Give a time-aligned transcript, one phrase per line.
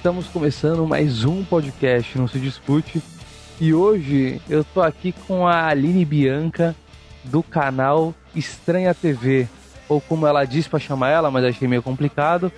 [0.00, 3.02] Estamos começando mais um podcast, não se discute.
[3.60, 6.74] E hoje eu tô aqui com a Aline Bianca
[7.22, 9.46] do canal Estranha TV,
[9.90, 12.50] ou como ela diz para chamar ela, mas achei meio complicado,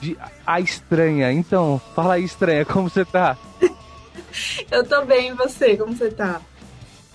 [0.00, 1.30] de A Estranha.
[1.30, 3.38] Então, fala aí, Estranha, como você tá?
[4.68, 5.76] eu tô bem, e você?
[5.76, 6.40] Como você tá?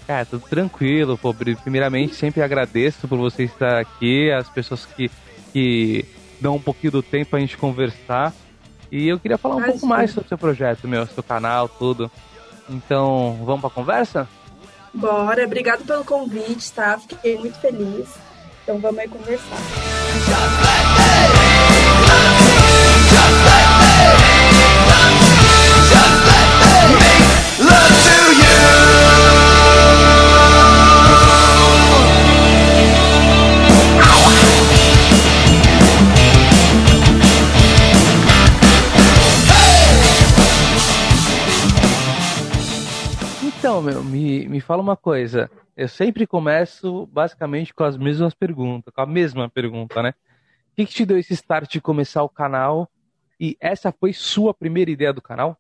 [0.08, 1.18] Cara, tudo tranquilo.
[1.18, 5.12] Pô, primeiramente, sempre agradeço por você estar aqui, as pessoas que,
[5.52, 6.06] que
[6.40, 8.34] dão um pouquinho do tempo pra gente conversar.
[8.94, 12.12] E eu queria falar um pouco mais sobre o seu projeto, meu, seu canal, tudo.
[12.70, 14.30] Então, vamos pra conversa?
[14.94, 17.00] Bora, obrigado pelo convite, tá?
[17.00, 18.08] Fiquei muito feliz.
[18.62, 19.58] Então vamos aí conversar.
[43.74, 45.50] Então, meu, me, me fala uma coisa.
[45.76, 50.14] Eu sempre começo basicamente com as mesmas perguntas, com a mesma pergunta, né?
[50.72, 52.88] O que, que te deu esse start de começar o canal?
[53.40, 55.58] E essa foi sua primeira ideia do canal?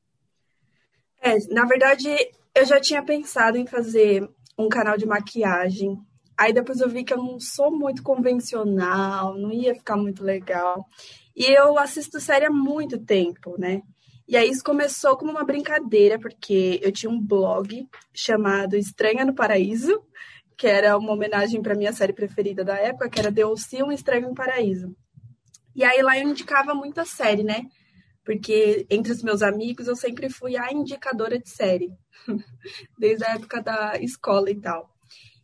[1.19, 2.07] É, na verdade,
[2.53, 5.97] eu já tinha pensado em fazer um canal de maquiagem.
[6.37, 10.85] Aí depois eu vi que eu não sou muito convencional, não ia ficar muito legal.
[11.35, 13.81] E eu assisto série há muito tempo, né?
[14.27, 19.35] E aí isso começou como uma brincadeira, porque eu tinha um blog chamado Estranha no
[19.35, 20.01] Paraíso,
[20.57, 24.29] que era uma homenagem para minha série preferida da época, que era DLC Um Estranho
[24.29, 24.95] no Paraíso.
[25.75, 27.65] E aí lá eu indicava muita série, né?
[28.23, 31.91] Porque entre os meus amigos eu sempre fui a indicadora de série,
[32.97, 34.89] desde a época da escola e tal.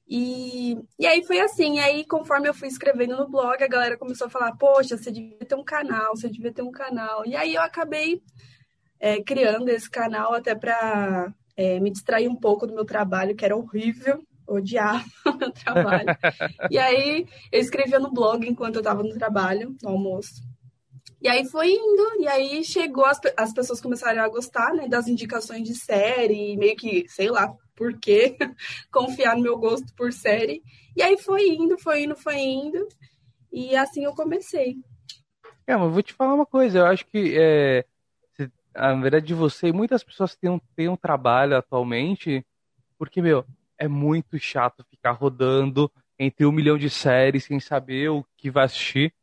[0.07, 3.97] E, e aí foi assim, e aí conforme eu fui escrevendo no blog, a galera
[3.97, 7.25] começou a falar, poxa, você devia ter um canal, você devia ter um canal.
[7.25, 8.21] E aí eu acabei
[8.99, 13.45] é, criando esse canal até para é, me distrair um pouco do meu trabalho, que
[13.45, 15.03] era horrível, odiava
[15.39, 16.17] meu trabalho.
[16.69, 20.41] e aí eu escrevia no blog enquanto eu estava no trabalho, no almoço.
[21.21, 25.07] E aí foi indo, e aí chegou, as, as pessoas começaram a gostar, né, das
[25.07, 28.37] indicações de série, meio que, sei lá, por quê,
[28.91, 30.63] confiar no meu gosto por série.
[30.95, 32.87] E aí foi indo, foi indo, foi indo,
[33.51, 34.77] e assim eu comecei.
[35.67, 37.85] É, mas vou te falar uma coisa, eu acho que é,
[38.73, 42.45] na verdade, você e muitas pessoas têm um, têm um trabalho atualmente,
[42.97, 43.45] porque, meu,
[43.77, 48.65] é muito chato ficar rodando entre um milhão de séries sem saber o que vai
[48.65, 49.13] assistir.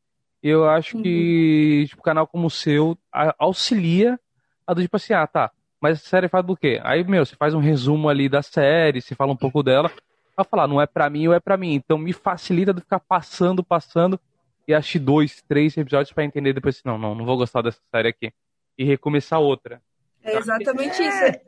[0.42, 1.02] Eu acho uhum.
[1.02, 2.96] que, tipo, canal como o seu
[3.38, 4.18] auxilia
[4.66, 6.80] a do tipo assim, ah, tá, mas a série faz do quê?
[6.82, 9.90] Aí, meu, você faz um resumo ali da série, você fala um pouco dela,
[10.36, 11.74] vai falar, não é pra mim ou é pra mim.
[11.74, 14.18] Então me facilita de ficar passando, passando
[14.66, 18.08] e assistir dois, três episódios para entender depois, não, não, não vou gostar dessa série
[18.08, 18.32] aqui
[18.78, 19.82] e recomeçar outra.
[20.22, 21.24] É exatamente é, isso.
[21.24, 21.42] É,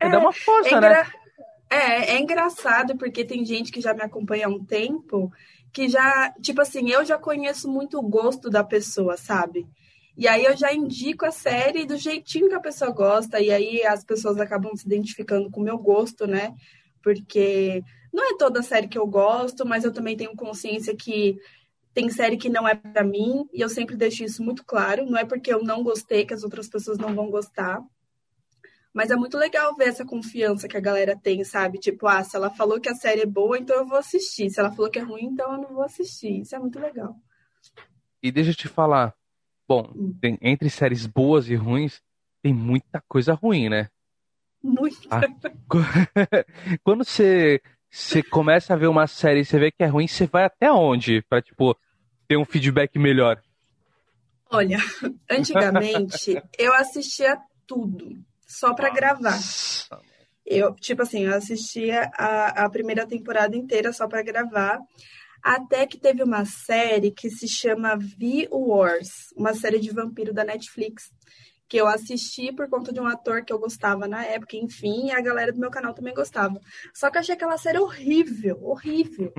[0.00, 1.06] é, dar uma força, é né?
[1.70, 5.32] É, é engraçado porque tem gente que já me acompanha há um tempo
[5.72, 9.66] que já, tipo assim, eu já conheço muito o gosto da pessoa, sabe?
[10.16, 13.82] E aí eu já indico a série do jeitinho que a pessoa gosta, e aí
[13.84, 16.54] as pessoas acabam se identificando com o meu gosto, né?
[17.02, 17.82] Porque
[18.12, 21.38] não é toda série que eu gosto, mas eu também tenho consciência que
[21.94, 25.04] tem série que não é para mim, e eu sempre deixo isso muito claro.
[25.04, 27.82] Não é porque eu não gostei que as outras pessoas não vão gostar.
[28.94, 31.78] Mas é muito legal ver essa confiança que a galera tem, sabe?
[31.78, 34.50] Tipo, ah, se ela falou que a série é boa, então eu vou assistir.
[34.50, 36.40] Se ela falou que é ruim, então eu não vou assistir.
[36.40, 37.14] Isso é muito legal.
[38.22, 39.14] E deixa eu te falar.
[39.66, 40.16] Bom, hum.
[40.20, 42.02] tem, entre séries boas e ruins,
[42.42, 43.88] tem muita coisa ruim, né?
[44.62, 45.08] Muita.
[45.10, 45.22] Ah,
[46.84, 47.60] quando você
[47.92, 50.72] você começa a ver uma série e você vê que é ruim, você vai até
[50.72, 51.76] onde para tipo
[52.26, 53.42] ter um feedback melhor?
[54.50, 54.78] Olha,
[55.30, 57.36] antigamente eu assistia
[57.66, 59.38] tudo só para gravar.
[60.46, 64.80] Eu, tipo assim, eu assistia a, a primeira temporada inteira só para gravar.
[65.42, 71.10] Até que teve uma série que se chama V-Wars, uma série de vampiro da Netflix
[71.72, 75.10] que eu assisti por conta de um ator que eu gostava na época, enfim, e
[75.10, 76.60] a galera do meu canal também gostava.
[76.92, 79.32] Só que eu achei aquela série horrível, horrível.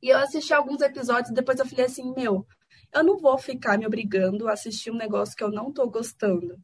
[0.00, 2.46] e eu assisti alguns episódios e depois eu falei assim, meu,
[2.94, 6.56] eu não vou ficar me obrigando a assistir um negócio que eu não tô gostando.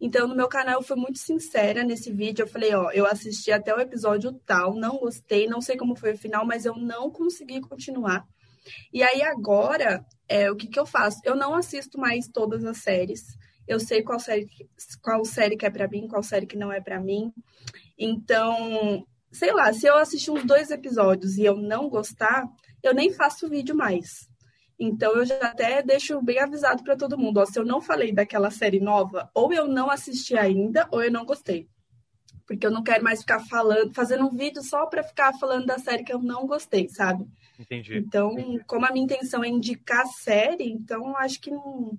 [0.00, 2.44] Então, no meu canal, eu fui muito sincera nesse vídeo.
[2.44, 6.12] Eu falei, ó, eu assisti até o episódio tal, não gostei, não sei como foi
[6.12, 8.24] o final, mas eu não consegui continuar.
[8.92, 11.18] E aí, agora, é, o que, que eu faço?
[11.24, 14.48] Eu não assisto mais todas as séries eu sei qual série,
[15.02, 17.32] qual série que é para mim, qual série que não é para mim.
[17.98, 22.48] Então, sei lá, se eu assistir uns dois episódios e eu não gostar,
[22.82, 24.28] eu nem faço vídeo mais.
[24.78, 28.12] Então eu já até deixo bem avisado para todo mundo, ó, se eu não falei
[28.12, 31.68] daquela série nova, ou eu não assisti ainda, ou eu não gostei.
[32.46, 35.78] Porque eu não quero mais ficar falando, fazendo um vídeo só para ficar falando da
[35.78, 37.26] série que eu não gostei, sabe?
[37.58, 37.98] Entendi.
[37.98, 38.64] Então, entendi.
[38.66, 41.96] como a minha intenção é indicar série, então acho que não,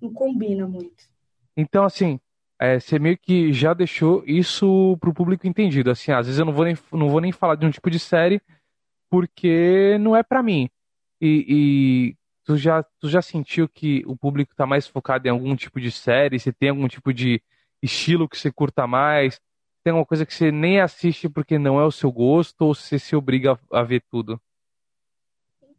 [0.00, 1.08] não combina muito.
[1.56, 2.20] Então, assim,
[2.60, 5.90] é, você meio que já deixou isso pro público entendido.
[5.90, 7.98] Assim, às vezes eu não vou nem, não vou nem falar de um tipo de
[7.98, 8.40] série
[9.10, 10.68] porque não é para mim.
[11.20, 15.54] E, e, tu, já, tu já sentiu que o público tá mais focado em algum
[15.56, 16.38] tipo de série?
[16.38, 17.42] Você tem algum tipo de
[17.82, 19.40] estilo que você curta mais?
[19.84, 22.98] Tem alguma coisa que você nem assiste porque não é o seu gosto ou você
[22.98, 24.40] se obriga a, a ver tudo?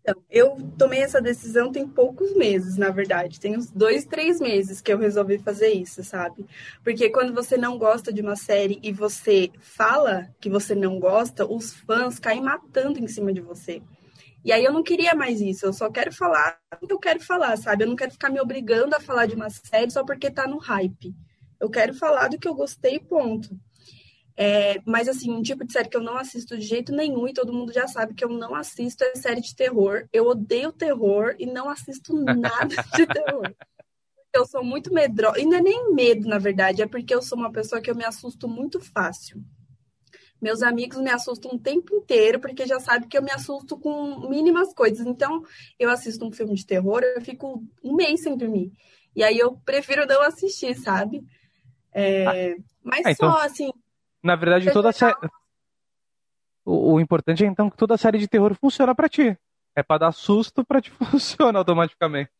[0.09, 3.39] Então, eu tomei essa decisão tem poucos meses, na verdade.
[3.39, 6.47] Tem uns dois, três meses que eu resolvi fazer isso, sabe?
[6.83, 11.45] Porque quando você não gosta de uma série e você fala que você não gosta,
[11.45, 13.83] os fãs caem matando em cima de você.
[14.43, 17.19] E aí eu não queria mais isso, eu só quero falar o que eu quero
[17.19, 17.83] falar, sabe?
[17.83, 20.57] Eu não quero ficar me obrigando a falar de uma série só porque tá no
[20.57, 21.13] hype.
[21.59, 23.49] Eu quero falar do que eu gostei, ponto.
[24.41, 27.33] É, mas, assim, um tipo de série que eu não assisto de jeito nenhum, e
[27.33, 30.07] todo mundo já sabe que eu não assisto, é série de terror.
[30.13, 33.53] Eu odeio terror e não assisto nada de terror.
[34.33, 35.41] Eu sou muito medrosa.
[35.41, 37.95] E não é nem medo, na verdade, é porque eu sou uma pessoa que eu
[37.95, 39.43] me assusto muito fácil.
[40.41, 44.29] Meus amigos me assustam o tempo inteiro, porque já sabe que eu me assusto com
[44.29, 45.05] mínimas coisas.
[45.05, 45.43] Então,
[45.77, 48.71] eu assisto um filme de terror, eu fico um mês sem dormir.
[49.13, 51.25] E aí eu prefiro não assistir, sabe?
[51.91, 52.55] É...
[52.81, 53.31] Mas ah, então...
[53.33, 53.69] só, assim,
[54.23, 55.15] na verdade, toda série.
[56.65, 59.37] O, o, importante é então que toda série de terror funciona para ti.
[59.75, 62.31] É para dar susto para te funcionar automaticamente.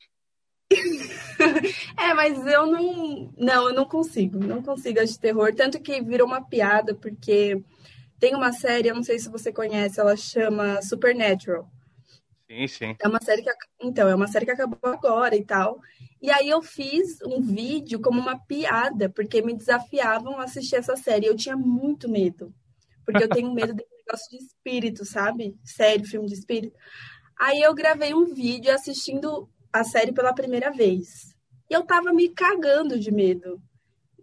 [1.98, 3.34] é, mas eu não.
[3.38, 4.38] Não, eu não consigo.
[4.40, 5.54] Não consigo de terror.
[5.56, 7.64] Tanto que virou uma piada, porque
[8.20, 11.68] tem uma série, eu não sei se você conhece, ela chama Supernatural.
[12.50, 12.96] Sim, sim.
[13.00, 13.52] É uma série que.
[13.80, 15.80] Então, é uma série que acabou agora e tal.
[16.20, 20.96] E aí eu fiz um vídeo como uma piada, porque me desafiavam a assistir essa
[20.96, 21.28] série.
[21.28, 22.52] Eu tinha muito medo.
[23.06, 25.56] Porque eu tenho medo desse negócio de espírito, sabe?
[25.64, 26.76] Série, filme de espírito.
[27.40, 31.36] Aí eu gravei um vídeo assistindo a série pela primeira vez.
[31.70, 33.62] E eu tava me cagando de medo.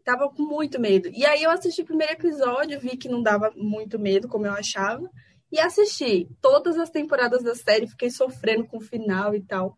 [0.05, 1.09] Tava com muito medo.
[1.13, 4.53] E aí eu assisti o primeiro episódio, vi que não dava muito medo, como eu
[4.53, 5.09] achava.
[5.51, 9.77] E assisti todas as temporadas da série, fiquei sofrendo com o final e tal.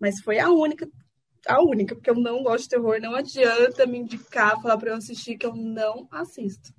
[0.00, 0.88] Mas foi a única
[1.46, 3.00] a única, porque eu não gosto de terror.
[3.00, 6.72] Não adianta me indicar, falar pra eu assistir, que eu não assisto.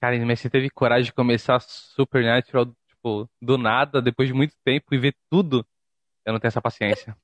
[0.00, 4.94] Cara, mas você teve coragem de começar Supernatural, tipo, do nada, depois de muito tempo,
[4.94, 5.64] e ver tudo?
[6.26, 7.16] Eu não tenho essa paciência.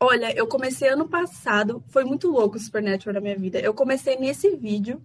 [0.00, 3.60] Olha, eu comecei ano passado, foi muito louco o Supernatural na minha vida.
[3.60, 5.00] Eu comecei nesse vídeo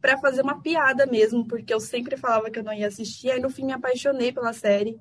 [0.00, 3.40] para fazer uma piada mesmo, porque eu sempre falava que eu não ia assistir, aí
[3.40, 4.98] no fim me apaixonei pela série.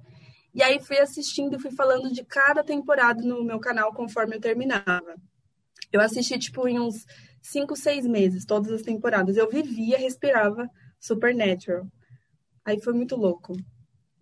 [0.53, 4.41] E aí fui assistindo e fui falando de cada temporada no meu canal conforme eu
[4.41, 5.15] terminava.
[5.91, 7.05] Eu assisti, tipo, em uns
[7.41, 9.37] cinco, seis meses, todas as temporadas.
[9.37, 11.85] Eu vivia, respirava Supernatural.
[12.65, 13.53] Aí foi muito louco.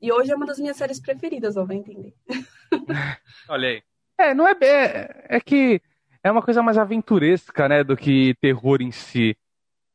[0.01, 2.13] E hoje é uma das minhas séries preferidas, ó, vai entender.
[3.49, 3.83] Olha aí.
[4.17, 5.25] É, não é, é.
[5.29, 5.81] É que
[6.23, 9.37] é uma coisa mais aventuresca, né, do que terror em si.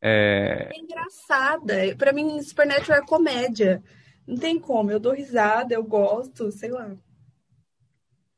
[0.03, 1.75] É, é engraçada.
[1.97, 3.83] Pra mim, Supernatural é comédia.
[4.27, 6.97] Não tem como, eu dou risada, eu gosto, sei lá.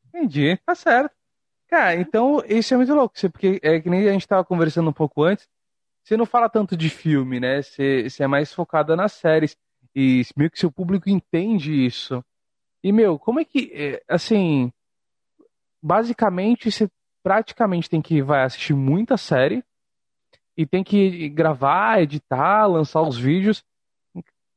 [0.08, 1.14] Entendi, tá certo.
[1.68, 4.92] Cara, então isso é muito louco, porque é que nem a gente tava conversando um
[4.92, 5.48] pouco antes,
[6.04, 7.62] você não fala tanto de filme, né?
[7.62, 9.56] Você, você é mais focada nas séries.
[9.94, 12.24] E meio que seu público entende isso.
[12.82, 14.72] E, meu, como é que, é, assim,
[15.82, 16.88] basicamente você
[17.22, 19.62] praticamente tem que vai assistir muita série
[20.56, 23.64] e tem que gravar, editar, lançar os vídeos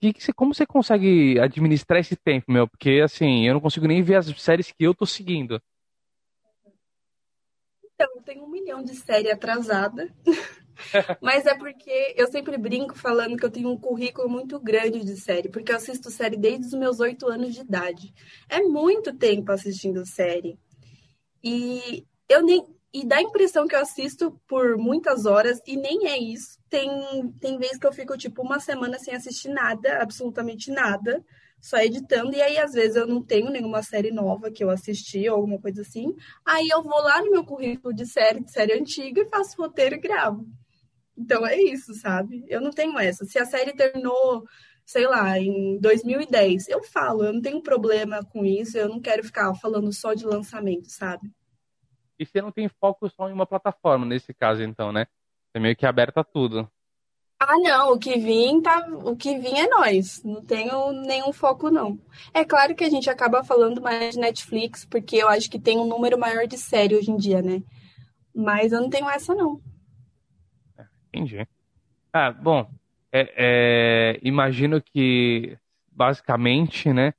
[0.06, 2.68] que, que você, como você consegue administrar esse tempo, meu?
[2.68, 5.62] Porque, assim, eu não consigo nem ver as séries que eu tô seguindo.
[7.94, 10.14] Então, tenho um milhão de série atrasada.
[11.22, 15.16] Mas é porque eu sempre brinco falando que eu tenho um currículo muito grande de
[15.16, 18.14] série, porque eu assisto série desde os meus oito anos de idade.
[18.50, 20.60] É muito tempo assistindo série.
[21.42, 22.75] E eu nem.
[22.96, 27.32] E dá a impressão que eu assisto por muitas horas, e nem é isso tem,
[27.40, 31.24] tem vezes que eu fico, tipo, uma semana sem assistir nada, absolutamente nada,
[31.62, 32.36] só editando.
[32.36, 35.60] E aí, às vezes, eu não tenho nenhuma série nova que eu assisti ou alguma
[35.60, 36.14] coisa assim.
[36.46, 39.96] Aí eu vou lá no meu currículo de série, de série antiga, e faço roteiro
[39.96, 40.46] e gravo.
[41.18, 42.44] Então é isso, sabe?
[42.50, 43.24] Eu não tenho essa.
[43.26, 44.44] Se a série terminou,
[44.86, 49.24] sei lá, em 2010, eu falo, eu não tenho problema com isso, eu não quero
[49.24, 51.32] ficar falando só de lançamento, sabe?
[52.18, 55.08] E você não tem foco só em uma plataforma, nesse caso, então, né?
[55.54, 56.70] É meio que aberto a tudo.
[57.40, 60.24] Ah, não, o que vim tá, o que vim é nós.
[60.24, 62.00] Não tenho nenhum foco não.
[62.34, 65.78] É claro que a gente acaba falando mais de Netflix, porque eu acho que tem
[65.78, 67.62] um número maior de série hoje em dia, né?
[68.34, 69.62] Mas eu não tenho essa não.
[71.10, 71.48] Entendi.
[72.12, 72.70] Ah, bom,
[73.12, 75.58] é, é, imagino que
[75.92, 77.14] basicamente, né,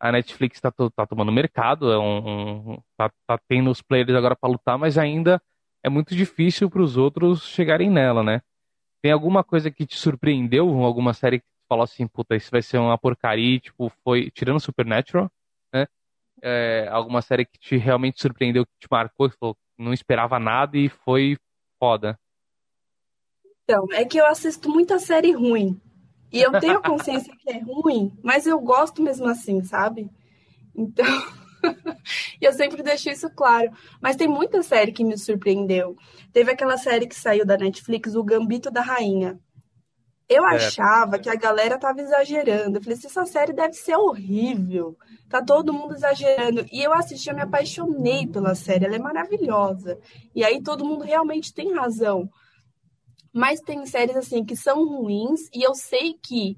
[0.00, 4.34] a Netflix está tá tomando mercado, é um, um tá, tá, tendo os players agora
[4.34, 5.40] para lutar, mas ainda
[5.84, 8.40] é muito difícil para os outros chegarem nela, né?
[9.02, 10.68] Tem alguma coisa que te surpreendeu?
[10.82, 15.30] Alguma série que falou assim, puta, isso vai ser uma porcaria, tipo, foi, tirando Supernatural,
[15.72, 15.86] né?
[16.42, 20.78] É, alguma série que te realmente surpreendeu, que te marcou, que falou, não esperava nada
[20.78, 21.36] e foi
[21.78, 22.18] foda.
[23.64, 25.80] Então, é que eu assisto muita série ruim.
[26.32, 30.08] E eu tenho consciência que é ruim, mas eu gosto mesmo assim, sabe?
[30.74, 31.04] Então,
[32.40, 33.70] eu sempre deixo isso claro.
[34.00, 35.96] Mas tem muita série que me surpreendeu.
[36.32, 39.38] Teve aquela série que saiu da Netflix, O Gambito da Rainha.
[40.28, 40.54] Eu é.
[40.54, 42.78] achava que a galera tava exagerando.
[42.78, 44.96] Eu falei, essa série deve ser horrível.
[45.28, 46.64] Tá todo mundo exagerando.
[46.70, 48.84] E eu assisti, eu me apaixonei pela série.
[48.86, 49.98] Ela é maravilhosa.
[50.32, 52.30] E aí todo mundo realmente tem razão.
[53.32, 56.56] Mas tem séries assim que são ruins e eu sei que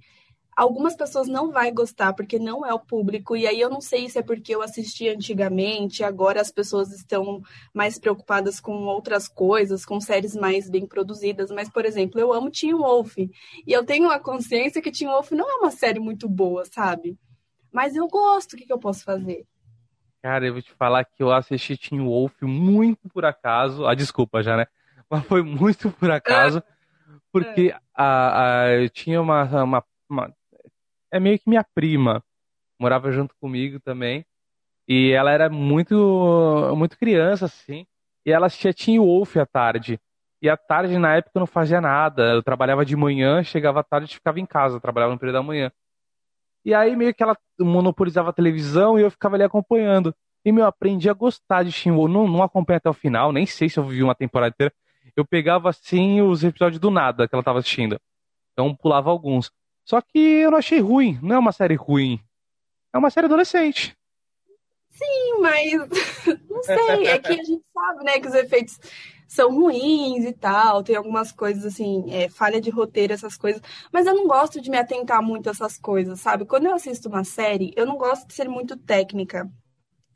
[0.56, 4.08] algumas pessoas não vai gostar porque não é o público e aí eu não sei
[4.08, 9.84] se é porque eu assisti antigamente, agora as pessoas estão mais preocupadas com outras coisas,
[9.84, 13.30] com séries mais bem produzidas, mas por exemplo, eu amo Teen Wolf e
[13.66, 17.18] eu tenho a consciência que Teen Wolf não é uma série muito boa, sabe?
[17.72, 19.46] Mas eu gosto, o que, que eu posso fazer?
[20.22, 23.86] Cara, eu vou te falar que eu assisti Teen Wolf muito por acaso.
[23.86, 24.66] Ah, desculpa já, né?
[25.12, 26.62] Mas foi muito por acaso.
[27.30, 27.78] Porque é.
[27.94, 30.34] a, a, eu tinha uma, uma, uma,
[31.12, 32.24] É meio que minha prima.
[32.80, 34.24] Morava junto comigo também.
[34.88, 37.86] E ela era muito, muito criança, assim.
[38.24, 40.00] E ela assistia Teen Wolf à tarde.
[40.40, 42.32] E à tarde, na época, eu não fazia nada.
[42.32, 44.76] Eu trabalhava de manhã, chegava à tarde e ficava em casa.
[44.76, 45.70] Eu trabalhava no período da manhã.
[46.64, 50.14] E aí, meio que ela monopolizava a televisão e eu ficava ali acompanhando.
[50.42, 52.10] E, meu, eu aprendi a gostar de Teen Wolf.
[52.10, 54.72] Não, não acompanhei até o final, nem sei se eu vi uma temporada inteira
[55.16, 58.00] eu pegava assim os episódios do nada que ela tava assistindo.
[58.52, 59.50] Então pulava alguns.
[59.84, 62.20] Só que eu não achei ruim, não é uma série ruim.
[62.92, 63.96] É uma série adolescente.
[64.90, 65.72] Sim, mas
[66.48, 68.78] não sei, é que a gente sabe, né, que os efeitos
[69.26, 74.06] são ruins e tal, tem algumas coisas assim, é, falha de roteiro, essas coisas, mas
[74.06, 76.44] eu não gosto de me atentar muito a essas coisas, sabe?
[76.44, 79.50] Quando eu assisto uma série, eu não gosto de ser muito técnica.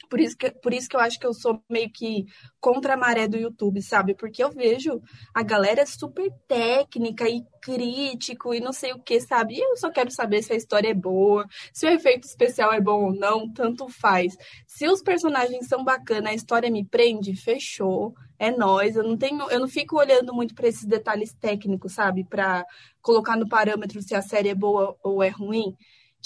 [0.09, 2.25] Por isso, que, por isso que eu acho que eu sou meio que
[2.61, 4.15] contra a maré do YouTube, sabe?
[4.15, 5.01] Porque eu vejo
[5.35, 9.55] a galera super técnica e crítico e não sei o que, sabe?
[9.55, 12.81] E eu só quero saber se a história é boa, se o efeito especial é
[12.81, 14.37] bom ou não, tanto faz.
[14.67, 18.15] Se os personagens são bacanas, a história me prende, fechou.
[18.39, 18.97] É nós.
[18.97, 22.25] Eu não tenho, eu não fico olhando muito para esses detalhes técnicos, sabe?
[22.25, 22.65] Para
[23.01, 25.75] colocar no parâmetro se a série é boa ou é ruim.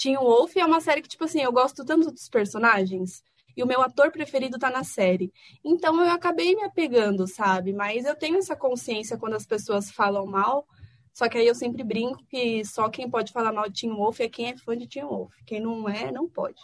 [0.01, 3.23] Teen Wolf é uma série que, tipo assim, eu gosto tanto dos personagens
[3.55, 5.31] e o meu ator preferido tá na série.
[5.63, 7.73] Então eu acabei me apegando, sabe?
[7.73, 10.67] Mas eu tenho essa consciência quando as pessoas falam mal.
[11.13, 14.19] Só que aí eu sempre brinco que só quem pode falar mal de Tim Wolf
[14.21, 15.33] é quem é fã de Tim Wolf.
[15.45, 16.61] Quem não é, não pode.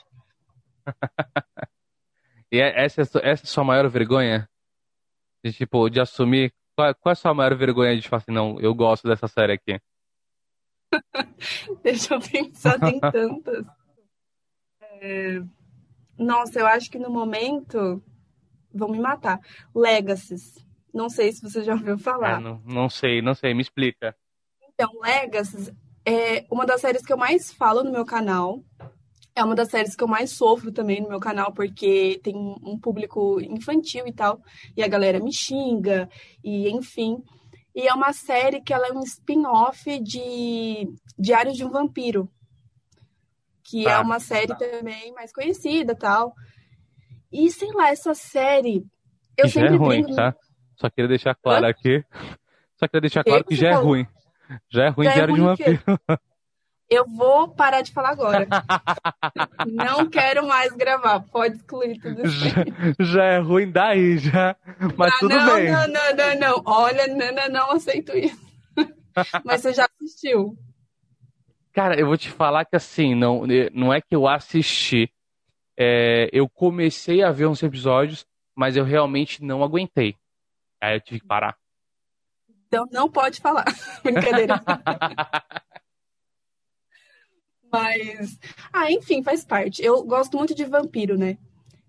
[2.52, 4.50] e é, essa, é essa é a sua maior vergonha?
[5.44, 6.54] De, tipo, de assumir.
[6.76, 9.54] Qual, qual é a sua maior vergonha de falar assim, não, eu gosto dessa série
[9.54, 9.80] aqui?
[11.84, 13.66] Deixa eu pensar, tem tantas.
[15.02, 15.42] É...
[16.18, 18.02] Nossa, eu acho que no momento
[18.74, 19.40] vão me matar.
[19.74, 20.66] Legacies.
[20.94, 22.40] Não sei se você já ouviu falar.
[22.40, 24.16] É, não, não sei, não sei, me explica.
[24.74, 25.72] Então, Legacies
[26.06, 28.64] é uma das séries que eu mais falo no meu canal.
[29.36, 32.80] É uma das séries que eu mais sofro também no meu canal, porque tem um
[32.80, 34.42] público infantil e tal,
[34.76, 36.10] e a galera me xinga,
[36.44, 37.24] e enfim.
[37.76, 42.28] E é uma série que ela é um spin-off de Diários de um Vampiro
[43.68, 44.56] que é tá, é uma série tá.
[44.56, 46.34] também mais conhecida tal.
[47.32, 48.86] E sei lá, essa série.
[49.38, 50.34] Eu já é ruim, tá?
[50.78, 51.70] Só queria deixar claro Hã?
[51.70, 52.04] aqui.
[52.78, 53.84] Só queria deixar claro que, que já é falou?
[53.84, 54.08] é ruim.
[54.70, 56.00] Já é ruim já Diário é ruim de Vampiro.
[56.90, 58.48] Eu vou parar de falar agora.
[59.68, 61.20] não quero mais gravar.
[61.20, 62.50] Pode excluir tudo isso.
[62.50, 62.64] Já,
[62.98, 64.56] já é ruim daí, já.
[64.96, 65.70] Mas ah, tudo não, bem.
[65.70, 66.64] Não, não, não, não.
[66.66, 68.40] Olha, não, não, não aceito isso.
[69.44, 70.58] Mas você já assistiu.
[71.78, 75.14] Cara, eu vou te falar que assim, não, não é que eu assisti.
[75.78, 80.16] É, eu comecei a ver uns episódios, mas eu realmente não aguentei.
[80.82, 81.56] Aí eu tive que parar.
[82.66, 83.64] Então não pode falar.
[84.04, 84.60] Brincadeira.
[87.72, 88.40] mas.
[88.74, 89.86] Ah, enfim, faz parte.
[89.86, 91.38] Eu gosto muito de vampiro, né?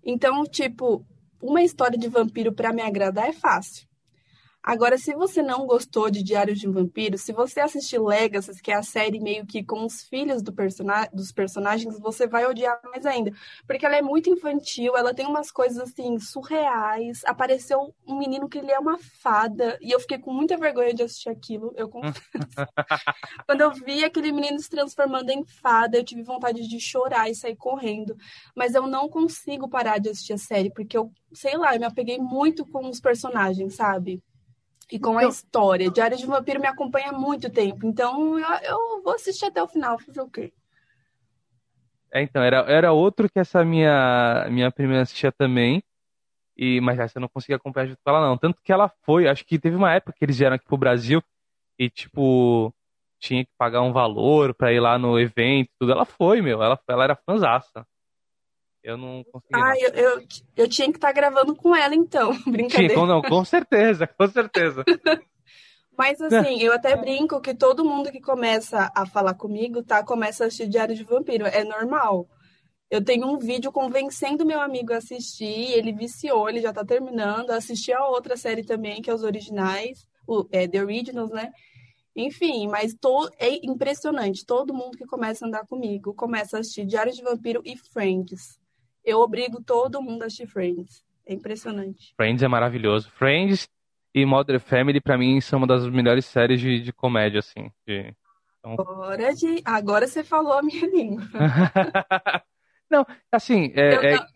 [0.04, 1.02] Então, tipo,
[1.40, 3.88] uma história de vampiro para me agradar é fácil.
[4.68, 8.70] Agora, se você não gostou de Diários de um Vampiro, se você assistir Legacy, que
[8.70, 12.78] é a série meio que com os filhos do persona dos personagens, você vai odiar
[12.84, 13.32] mais ainda.
[13.66, 17.22] Porque ela é muito infantil, ela tem umas coisas assim surreais.
[17.24, 21.02] Apareceu um menino que ele é uma fada, e eu fiquei com muita vergonha de
[21.02, 22.20] assistir aquilo, eu confesso.
[23.48, 27.34] Quando eu vi aquele menino se transformando em fada, eu tive vontade de chorar e
[27.34, 28.14] sair correndo.
[28.54, 31.86] Mas eu não consigo parar de assistir a série, porque eu, sei lá, eu me
[31.86, 34.22] apeguei muito com os personagens, sabe?
[34.90, 35.90] E com a então história.
[35.90, 39.68] Diário de Vampiro me acompanha há muito tempo, então eu, eu vou assistir até o
[39.68, 40.52] final, fazer o quê?
[42.10, 45.82] É, então, era, era outro que essa minha, minha primeira assistia também,
[46.56, 48.36] e, mas essa eu não consegui acompanhar junto com ela, não.
[48.36, 51.22] Tanto que ela foi, acho que teve uma época que eles vieram aqui pro Brasil
[51.78, 52.74] e, tipo,
[53.20, 55.92] tinha que pagar um valor pra ir lá no evento tudo.
[55.92, 57.86] Ela foi, meu, ela, ela era fanzaça.
[58.82, 59.54] Eu não consegui.
[59.54, 60.22] Ah, eu, eu,
[60.56, 62.30] eu, tinha que estar tá gravando com ela, então.
[62.46, 62.94] Brincadeira.
[62.94, 64.84] Sim, não, com certeza, com certeza.
[65.96, 70.04] Mas assim, eu até brinco que todo mundo que começa a falar comigo, tá?
[70.04, 71.44] Começa a assistir Diário de Vampiro.
[71.44, 72.28] É normal.
[72.88, 77.50] Eu tenho um vídeo convencendo meu amigo a assistir, ele viciou, ele já tá terminando.
[77.50, 81.50] Assisti a outra série também, que é os originais, o, é, The Originals, né?
[82.14, 84.46] Enfim, mas tô, é impressionante.
[84.46, 88.56] Todo mundo que começa a andar comigo começa a assistir Diário de Vampiro e Friends
[89.08, 91.02] eu obrigo todo mundo a assistir Friends.
[91.26, 92.14] É impressionante.
[92.16, 93.10] Friends é maravilhoso.
[93.10, 93.68] Friends
[94.14, 97.70] e Modern Family, para mim, são uma das melhores séries de, de comédia, assim.
[97.86, 98.14] De...
[98.58, 98.72] Então...
[98.72, 99.62] Agora, de...
[99.64, 101.24] Agora você falou a minha língua.
[102.90, 104.16] não, assim, é, é...
[104.16, 104.26] Não...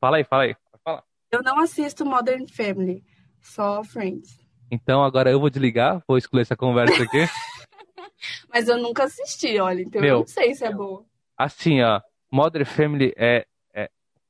[0.00, 0.56] Fala aí, fala aí.
[0.84, 1.02] Fala.
[1.30, 3.02] Eu não assisto Modern Family,
[3.40, 4.38] só Friends.
[4.70, 7.24] Então agora eu vou desligar, vou excluir essa conversa aqui.
[8.52, 11.04] Mas eu nunca assisti, olha, então Meu, eu não sei se é boa.
[11.36, 13.46] Assim, ó, Modern Family é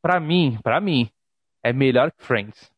[0.02, 1.10] para mim, para mim,
[1.62, 2.70] é melhor que Friends.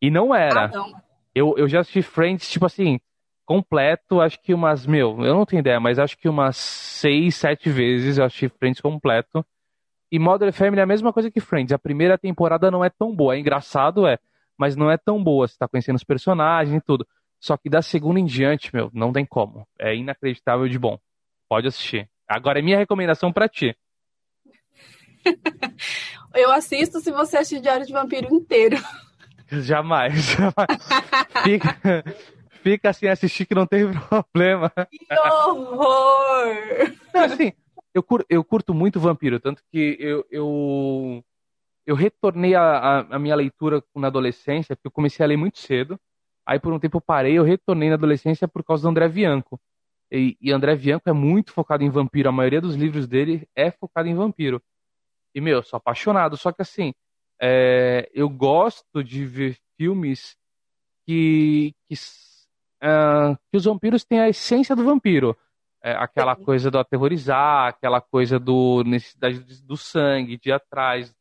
[0.00, 0.64] E não era.
[0.64, 0.92] Ah, não.
[1.34, 2.98] Eu, eu já assisti Friends, tipo assim,
[3.44, 7.68] completo, acho que umas, meu, eu não tenho ideia, mas acho que umas seis, sete
[7.70, 9.44] vezes eu assisti Friends completo.
[10.12, 11.72] E Modern Family é a mesma coisa que Friends.
[11.72, 13.36] A primeira temporada não é tão boa.
[13.36, 14.18] É engraçado, é,
[14.58, 15.46] mas não é tão boa.
[15.46, 17.06] Você tá conhecendo os personagens e tudo.
[17.40, 19.66] Só que da segunda em diante, meu, não tem como.
[19.78, 20.98] É inacreditável de bom.
[21.48, 22.08] Pode assistir.
[22.28, 23.76] Agora é minha recomendação para ti.
[26.34, 28.76] Eu assisto se você assistir Diário de Vampiro inteiro.
[29.50, 30.78] Jamais, jamais.
[31.42, 32.04] Fica,
[32.62, 34.70] fica assim assistir que não tem problema.
[34.88, 36.46] Que horror!
[37.12, 37.52] Não, assim,
[37.92, 41.24] eu, curto, eu curto muito vampiro, tanto que eu, eu,
[41.84, 45.58] eu retornei a, a, a, minha leitura na adolescência, porque eu comecei a ler muito
[45.58, 45.98] cedo.
[46.46, 49.60] Aí por um tempo eu parei, eu retornei na adolescência por causa do André Bianco.
[50.12, 53.70] E, e André Bianco é muito focado em vampiro, a maioria dos livros dele é
[53.72, 54.62] focado em vampiro.
[55.34, 56.36] E, meu, eu sou apaixonado.
[56.36, 56.92] Só que, assim,
[57.40, 60.36] é, eu gosto de ver filmes
[61.06, 65.36] que, que, uh, que os vampiros têm a essência do vampiro.
[65.82, 66.44] É, aquela Sim.
[66.44, 71.14] coisa do aterrorizar, aquela coisa do necessidade do sangue, de ir atrás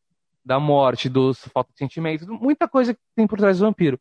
[0.44, 4.00] da morte, do falta de sentimento, muita coisa que tem por trás do vampiro.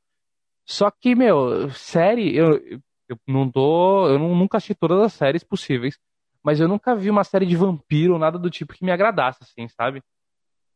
[0.66, 2.60] Só que, meu, série, eu,
[3.08, 4.08] eu não tô.
[4.08, 5.98] Eu nunca assisti todas as séries possíveis
[6.42, 9.68] mas eu nunca vi uma série de vampiro, nada do tipo que me agradasse, assim,
[9.68, 10.02] sabe?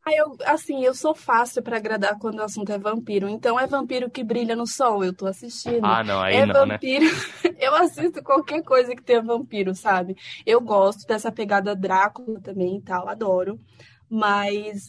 [0.05, 3.29] Ah, eu, assim, eu sou fácil para agradar quando o assunto é vampiro.
[3.29, 5.85] Então é vampiro que brilha no sol, eu tô assistindo.
[5.85, 6.75] Ah, não, aí é não, né?
[6.75, 7.05] vampiro...
[7.05, 7.11] né?
[7.61, 10.16] eu assisto qualquer coisa que tenha vampiro, sabe?
[10.44, 13.61] Eu gosto dessa pegada Drácula também e tal, adoro.
[14.11, 14.88] Mas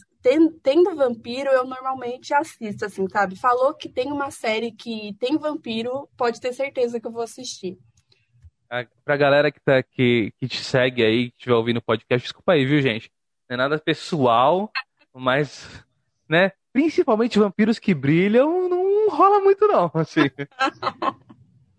[0.62, 3.36] tendo vampiro, eu normalmente assisto, assim, sabe?
[3.36, 7.78] Falou que tem uma série que tem vampiro, pode ter certeza que eu vou assistir
[9.04, 12.52] pra galera que, tá, que, que te segue aí, que estiver ouvindo o podcast, desculpa
[12.52, 13.10] aí, viu, gente?
[13.48, 14.70] Não é nada pessoal,
[15.14, 15.84] mas,
[16.28, 16.52] né?
[16.72, 20.30] Principalmente vampiros que brilham, não rola muito, não, assim.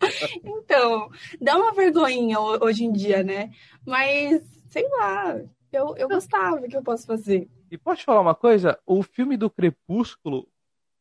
[0.44, 1.10] então,
[1.42, 3.52] dá uma vergonhinha hoje em dia, né?
[3.86, 5.38] Mas, sei lá,
[5.72, 7.50] eu, eu gostava, o que eu posso fazer?
[7.70, 8.80] E pode falar uma coisa?
[8.86, 10.48] O filme do Crepúsculo,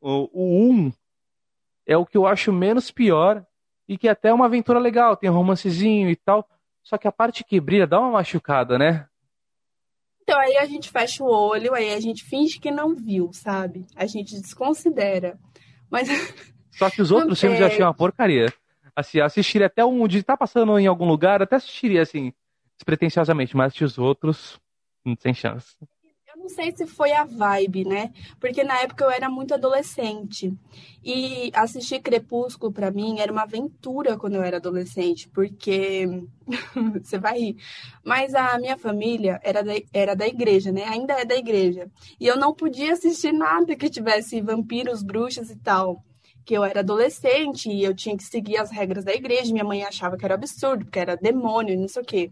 [0.00, 0.92] o, o 1,
[1.86, 3.46] é o que eu acho menos pior
[3.88, 6.48] e que até é uma aventura legal, tem um romancezinho e tal.
[6.82, 9.06] Só que a parte que brilha dá uma machucada, né?
[10.22, 13.86] Então aí a gente fecha o olho, aí a gente finge que não viu, sabe?
[13.94, 15.38] A gente desconsidera.
[15.90, 16.08] Mas.
[16.72, 18.52] Só que os outros filmes eu achei uma porcaria.
[18.96, 22.32] Assim, assistiria até um de estar tá passando em algum lugar, até assistiria assim,
[22.76, 24.60] despretensiosamente, mas os outros,
[25.20, 25.76] sem chance
[26.44, 28.12] não sei se foi a vibe, né?
[28.38, 30.52] Porque na época eu era muito adolescente.
[31.02, 36.06] E assistir Crepúsculo para mim era uma aventura quando eu era adolescente, porque
[37.02, 37.56] você vai rir.
[38.04, 40.84] Mas a minha família era da, era da igreja, né?
[40.84, 41.90] Ainda é da igreja.
[42.20, 46.04] E eu não podia assistir nada que tivesse vampiros, bruxas e tal.
[46.44, 49.50] que eu era adolescente e eu tinha que seguir as regras da igreja.
[49.52, 52.30] Minha mãe achava que era absurdo, porque era demônio, não sei o quê.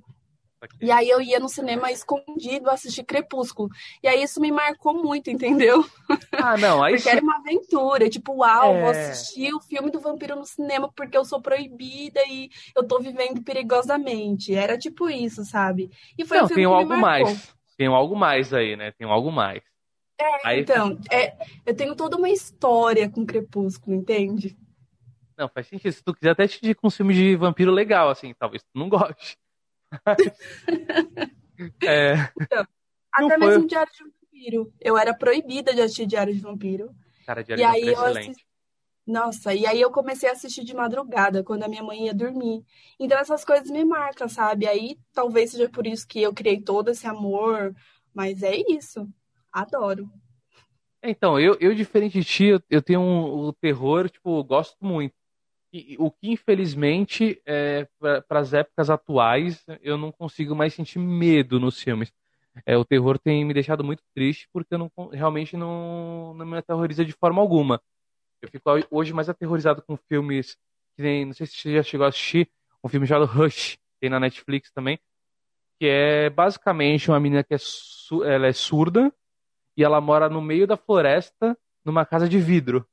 [0.80, 3.68] E aí eu ia no cinema escondido assistir Crepúsculo.
[4.02, 5.84] E aí isso me marcou muito, entendeu?
[6.32, 8.80] Ah, não, aí Porque era uma aventura, tipo, uau, é...
[8.80, 13.00] vou assistir o filme do vampiro no cinema porque eu sou proibida e eu tô
[13.00, 14.54] vivendo perigosamente.
[14.54, 15.90] Era tipo isso, sabe?
[16.16, 17.54] E foi não, um filme tem que algo mais.
[17.76, 18.92] Tem algo mais aí, né?
[18.92, 19.62] Tem algo mais.
[20.20, 20.60] É, aí...
[20.60, 21.34] então, é,
[21.66, 24.56] eu tenho toda uma história com Crepúsculo, entende?
[25.36, 25.92] Não, faz sentido.
[25.92, 28.88] Se tu quiser até te com um filme de vampiro legal, assim, talvez tu não
[28.88, 29.36] goste.
[31.82, 32.14] é...
[32.40, 32.66] Então,
[33.12, 33.38] até foi...
[33.38, 34.72] mesmo Diário de Vampiro.
[34.80, 36.90] Eu era proibida de assistir Diário de Vampiro.
[37.26, 38.30] Cara, Diário e de Vampiro é excelente.
[38.30, 38.46] Assisti...
[39.04, 42.64] Nossa, e aí eu comecei a assistir de madrugada, quando a minha mãe ia dormir.
[42.98, 44.66] Então essas coisas me marcam, sabe?
[44.66, 47.74] Aí talvez seja por isso que eu criei todo esse amor,
[48.14, 49.08] mas é isso.
[49.52, 50.08] Adoro.
[51.02, 55.14] Então, eu, eu diferente de ti, eu, eu tenho um, o terror, tipo, gosto muito.
[55.98, 57.88] O que, infelizmente, é,
[58.28, 62.12] para as épocas atuais, eu não consigo mais sentir medo nos filmes.
[62.66, 66.58] É, o terror tem me deixado muito triste porque eu não, realmente não, não me
[66.58, 67.80] aterroriza de forma alguma.
[68.42, 70.58] Eu fico hoje mais aterrorizado com filmes
[70.96, 72.50] que nem, não sei se você já chegou a assistir,
[72.84, 74.98] um filme chamado Rush, tem na Netflix também,
[75.78, 77.58] que é basicamente uma menina que é,
[78.26, 79.12] ela é surda
[79.76, 82.86] e ela mora no meio da floresta numa casa de vidro.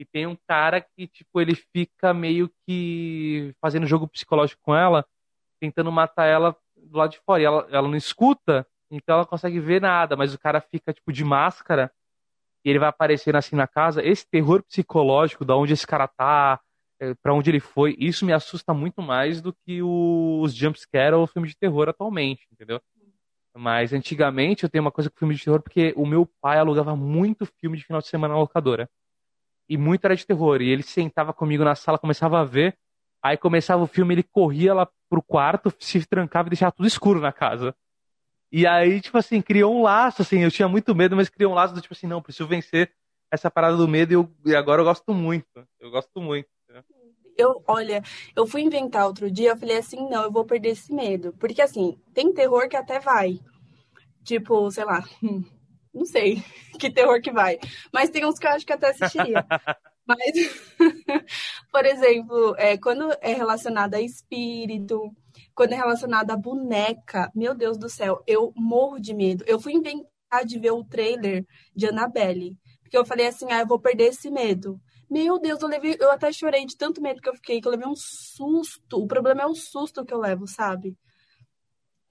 [0.00, 5.04] E tem um cara que, tipo, ele fica meio que fazendo jogo psicológico com ela,
[5.60, 7.42] tentando matar ela do lado de fora.
[7.42, 11.12] E ela, ela não escuta, então ela consegue ver nada, mas o cara fica, tipo,
[11.12, 11.92] de máscara
[12.64, 14.02] e ele vai aparecendo assim na casa.
[14.02, 16.58] Esse terror psicológico, da onde esse cara tá,
[16.98, 21.26] é, para onde ele foi, isso me assusta muito mais do que os jumpscare ou
[21.26, 22.80] filme de terror atualmente, entendeu?
[23.54, 26.96] Mas antigamente eu tenho uma coisa com filme de terror porque o meu pai alugava
[26.96, 28.88] muito filme de final de semana na locadora
[29.70, 30.60] e muito era de terror.
[30.60, 32.76] E ele sentava comigo na sala, começava a ver.
[33.22, 37.20] Aí começava o filme, ele corria lá pro quarto, se trancava e deixava tudo escuro
[37.20, 37.72] na casa.
[38.50, 41.54] E aí, tipo assim, criou um laço, assim, eu tinha muito medo, mas criou um
[41.54, 42.92] laço do tipo assim, não, preciso vencer
[43.30, 45.46] essa parada do medo e, eu, e agora eu gosto muito.
[45.78, 46.48] Eu gosto muito.
[47.36, 48.02] Eu, olha,
[48.34, 51.32] eu fui inventar outro dia, eu falei assim, não, eu vou perder esse medo.
[51.38, 53.38] Porque assim, tem terror que até vai.
[54.24, 55.04] Tipo, sei lá,
[55.92, 56.42] não sei
[56.78, 57.58] que terror que vai.
[57.92, 59.44] Mas tem uns que eu acho que até assistiria.
[60.06, 60.32] Mas,
[61.70, 65.14] por exemplo, é, quando é relacionado a espírito,
[65.54, 69.44] quando é relacionado a boneca, meu Deus do céu, eu morro de medo.
[69.46, 72.56] Eu fui inventar de ver o trailer de Annabelle.
[72.82, 74.80] Porque eu falei assim, ah, eu vou perder esse medo.
[75.08, 77.72] Meu Deus, eu levei, eu até chorei de tanto medo que eu fiquei, que eu
[77.72, 79.00] levei um susto.
[79.00, 80.96] O problema é o susto que eu levo, sabe?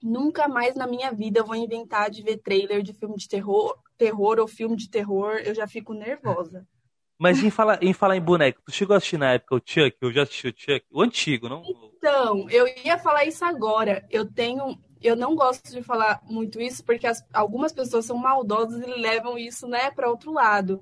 [0.02, 4.38] Nunca mais na minha vida vou inventar de ver trailer de filme de terror, terror
[4.38, 6.66] ou filme de terror, eu já fico nervosa.
[7.20, 9.94] Mas em falar, em falar em boneco, tu chegou a assistir na época o Chuck?
[10.00, 10.86] Eu já assisti o Chuck?
[10.90, 11.62] O antigo, não?
[11.98, 14.06] Então, eu ia falar isso agora.
[14.08, 14.78] Eu tenho.
[15.02, 19.36] Eu não gosto de falar muito isso porque as, algumas pessoas são maldosas e levam
[19.36, 20.80] isso, né, para outro lado.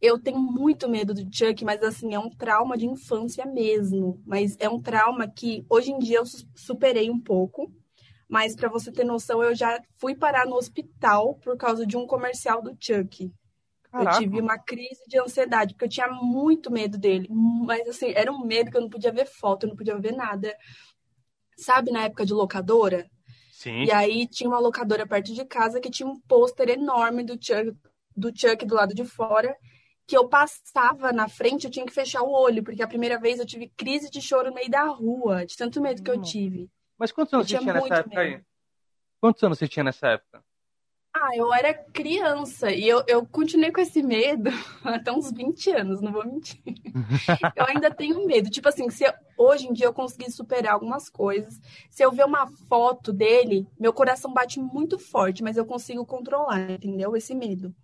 [0.00, 4.22] Eu tenho muito medo do Chuck, mas assim, é um trauma de infância mesmo.
[4.24, 7.72] Mas é um trauma que hoje em dia eu superei um pouco
[8.32, 12.06] mas para você ter noção, eu já fui parar no hospital por causa de um
[12.06, 13.30] comercial do Chuck.
[13.90, 14.16] Caraca.
[14.16, 17.28] Eu tive uma crise de ansiedade, porque eu tinha muito medo dele.
[17.30, 20.12] Mas assim, era um medo que eu não podia ver foto, eu não podia ver
[20.12, 20.56] nada.
[21.58, 23.06] Sabe na época de locadora?
[23.52, 23.84] Sim.
[23.84, 27.76] E aí tinha uma locadora perto de casa que tinha um pôster enorme do Chuck,
[28.16, 29.54] do Chuck do lado de fora
[30.06, 33.38] que eu passava na frente, eu tinha que fechar o olho, porque a primeira vez
[33.38, 36.70] eu tive crise de choro no meio da rua, de tanto medo que eu tive.
[37.02, 38.36] Mas quantos anos você tinha nessa época medo.
[38.36, 38.44] aí?
[39.20, 40.44] Quantos anos você tinha nessa época?
[41.12, 44.50] Ah, eu era criança e eu, eu continuei com esse medo
[44.84, 46.62] até uns 20 anos, não vou mentir.
[47.56, 48.48] eu ainda tenho medo.
[48.48, 51.60] Tipo assim, se eu, hoje em dia eu consegui superar algumas coisas.
[51.90, 56.70] Se eu ver uma foto dele, meu coração bate muito forte, mas eu consigo controlar,
[56.70, 57.16] entendeu?
[57.16, 57.74] Esse medo.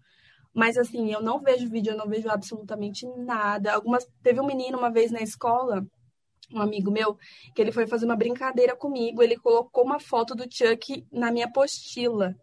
[0.55, 3.75] Mas assim, eu não vejo vídeo, eu não vejo absolutamente nada.
[3.75, 5.85] Algumas teve um menino uma vez na escola
[6.53, 7.17] um amigo meu,
[7.55, 11.47] que ele foi fazer uma brincadeira comigo, ele colocou uma foto do Chuck na minha
[11.47, 12.35] apostila.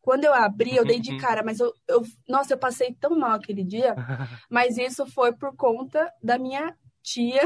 [0.00, 1.18] Quando eu abri, eu dei de uhum.
[1.18, 3.94] cara, mas eu, eu nossa, eu passei tão mal aquele dia,
[4.48, 7.42] mas isso foi por conta da minha tia,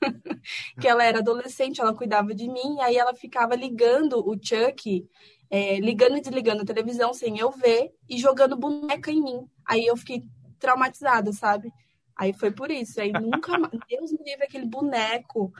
[0.80, 5.08] que ela era adolescente, ela cuidava de mim, e aí ela ficava ligando o Chuck,
[5.50, 9.48] é, ligando e desligando a televisão sem eu ver, e jogando boneca em mim.
[9.66, 10.22] Aí eu fiquei
[10.58, 11.72] traumatizada, sabe?
[12.18, 13.00] Aí foi por isso.
[13.00, 13.72] Aí nunca mais.
[13.88, 15.52] Deus me livre aquele boneco.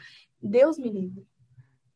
[0.42, 1.24] Deus me livre.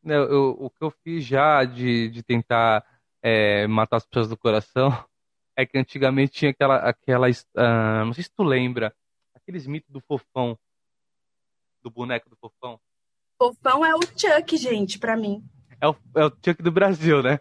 [0.05, 2.85] Eu, eu, o que eu fiz já de, de tentar
[3.21, 4.89] é, matar as pessoas do coração
[5.55, 6.77] é que antigamente tinha aquela.
[6.77, 8.95] aquela uh, não sei se tu lembra,
[9.35, 10.57] aqueles mitos do fofão.
[11.83, 12.79] do boneco do fofão?
[13.37, 15.43] Fofão é o Chuck, gente, pra mim.
[15.81, 17.39] É o, é o Chuck do Brasil, né?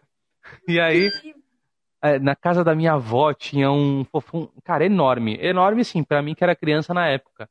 [0.66, 1.08] E aí,
[2.20, 5.36] na casa da minha avó tinha um fofão, cara, enorme.
[5.40, 7.48] Enorme, sim, pra mim que era criança na época.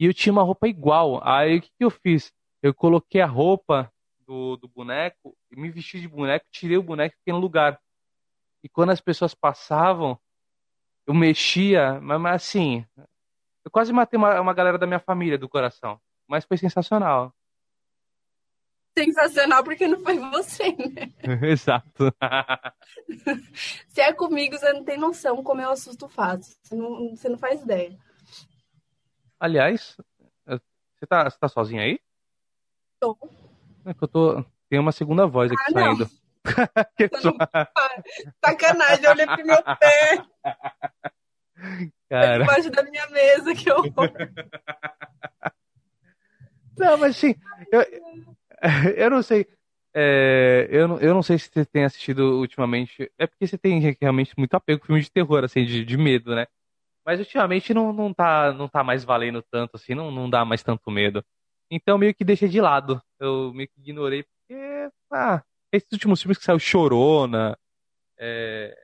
[0.00, 1.20] E eu tinha uma roupa igual.
[1.22, 2.32] Aí o que, que eu fiz?
[2.62, 3.92] Eu coloquei a roupa
[4.26, 7.78] do, do boneco, me vesti de boneco, tirei o boneco e fiquei no lugar.
[8.62, 10.18] E quando as pessoas passavam,
[11.06, 12.84] eu mexia, mas, mas assim,
[13.64, 16.00] eu quase matei uma, uma galera da minha família do coração.
[16.26, 17.32] Mas foi sensacional.
[18.98, 21.12] Sensacional porque não foi você, né?
[21.50, 22.14] Exato.
[23.88, 26.56] Se é comigo, você não tem noção como eu assusto fácil.
[26.62, 27.96] Você não, você não faz ideia.
[29.38, 29.96] Aliás,
[30.46, 32.00] você tá, você tá sozinha aí?
[32.98, 33.16] Tô.
[33.84, 34.44] É que eu tô.
[34.68, 36.10] Tem uma segunda voz aqui ah, saindo.
[36.96, 37.32] que só...
[38.44, 40.24] Sacanagem, eu olhei pro meu pé.
[42.08, 42.38] Cara.
[42.38, 43.82] Debaixo da minha mesa, que eu.
[46.78, 47.34] Não, mas sim,
[47.72, 47.82] eu,
[48.96, 49.46] eu não sei.
[49.94, 53.10] É, eu, não, eu não sei se você tem assistido ultimamente.
[53.18, 56.34] É porque você tem realmente muito apego com filmes de terror, assim, de, de medo,
[56.34, 56.46] né?
[57.04, 60.62] Mas ultimamente não, não, tá, não tá mais valendo tanto, assim, não, não dá mais
[60.62, 61.24] tanto medo.
[61.70, 63.00] Então meio que deixei de lado.
[63.18, 65.42] Eu meio que ignorei, porque, ah,
[65.72, 67.56] esses últimos filmes que saiu Chorona,
[68.18, 68.76] é,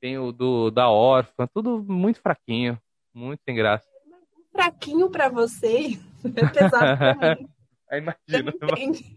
[0.00, 2.80] tem o do, da Órfã, tudo muito fraquinho,
[3.12, 3.88] muito sem graça.
[4.52, 7.48] Fraquinho para você é pesado pra mim.
[7.90, 8.52] Aí imagina.
[8.52, 9.16] Você não entende.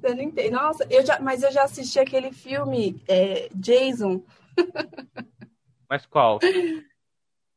[0.00, 0.50] Você não entende.
[0.50, 4.22] Nossa, eu já, mas eu já assisti aquele filme é, Jason.
[5.88, 6.38] Mas qual?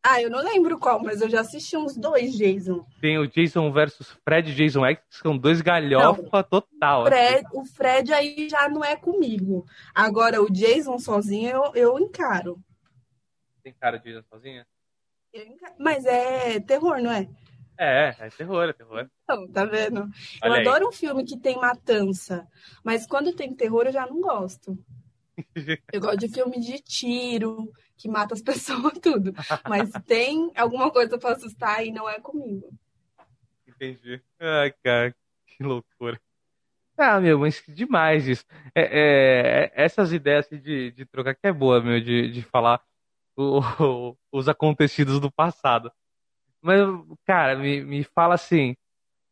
[0.03, 2.83] Ah, eu não lembro qual, mas eu já assisti uns dois Jason.
[2.99, 7.05] Tem o Jason versus Fred e Jason X, que são dois galhofa total.
[7.05, 7.59] Fred, assim.
[7.59, 9.63] O Fred aí já não é comigo.
[9.93, 12.59] Agora, o Jason sozinho eu, eu encaro.
[13.61, 14.65] Tem cara de Jason sozinha?
[15.77, 17.29] Mas é terror, não é?
[17.83, 19.09] É, é terror, é terror.
[19.23, 20.01] Então, tá vendo?
[20.43, 20.67] Olha eu aí.
[20.67, 22.47] adoro um filme que tem matança,
[22.83, 24.77] mas quando tem terror eu já não gosto.
[25.91, 29.33] eu gosto de filme de tiro, que mata as pessoas, tudo.
[29.67, 32.71] Mas tem alguma coisa para assustar e não é comigo.
[33.67, 34.21] Entendi.
[34.39, 35.15] Ai, cara,
[35.47, 36.21] que loucura.
[36.95, 38.45] Ah, meu, mas demais isso.
[38.75, 42.79] É, é, essas ideias assim, de, de trocar que é boa, meu, de, de falar
[43.35, 43.59] o,
[44.31, 45.91] os acontecidos do passado.
[46.61, 46.79] Mas,
[47.25, 48.75] cara, me, me fala assim.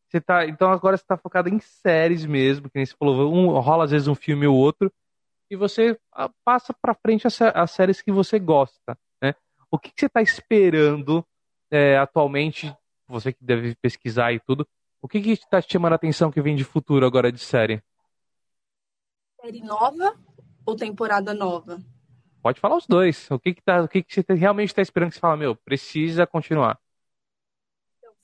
[0.08, 3.60] Você tá, então agora você tá focado em séries mesmo, que nem você falou, um,
[3.60, 4.92] rola às vezes um filme ou outro
[5.50, 9.34] e você ah, passa para frente as, as, séries que você gosta, né?
[9.72, 11.26] O que, que você está esperando
[11.72, 12.76] é, atualmente?
[13.08, 14.68] Você que deve pesquisar e tudo.
[15.02, 17.82] O que que está te chamando a atenção que vem de futuro agora de série?
[19.42, 20.16] Série nova
[20.66, 21.80] ou temporada nova?
[22.42, 23.30] Pode falar os dois.
[23.32, 25.56] O que que, tá, o que, que você realmente está esperando que você fala, meu,
[25.56, 26.80] precisa continuar?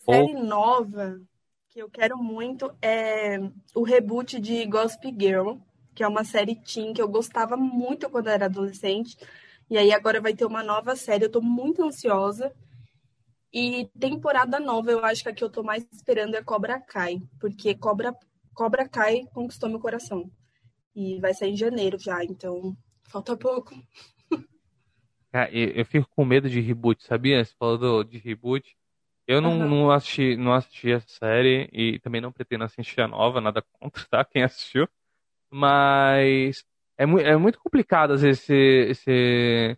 [0.07, 0.43] Então, série ou...
[0.43, 1.21] nova
[1.69, 3.39] que eu quero muito é
[3.73, 5.57] o reboot de Gossip Girl
[5.95, 9.17] que é uma série teen que eu gostava muito quando eu era adolescente.
[9.69, 12.53] E aí agora vai ter uma nova série, eu tô muito ansiosa.
[13.51, 17.21] E temporada nova, eu acho que a que eu tô mais esperando é Cobra Kai,
[17.39, 18.13] porque Cobra,
[18.53, 20.29] Cobra Kai conquistou meu coração.
[20.93, 23.73] E vai sair em janeiro já, então falta pouco.
[25.51, 27.43] eu fico com medo de reboot, sabia?
[27.43, 28.75] Você falou de reboot.
[29.27, 29.69] Eu não, uhum.
[29.69, 34.05] não, assisti, não assisti a série e também não pretendo assistir a nova, nada contra,
[34.05, 34.25] tá?
[34.25, 34.87] Quem assistiu.
[35.49, 36.63] Mas
[36.97, 39.77] é, mu é muito complicado, às vezes, você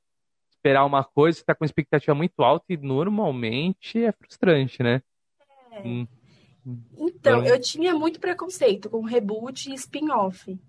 [0.49, 5.01] esperar uma coisa, você tá com expectativa muito alta e normalmente é frustrante, né?
[5.71, 5.87] É.
[5.87, 6.07] Hum.
[6.97, 10.59] Então, eu tinha muito preconceito com reboot e spin-off.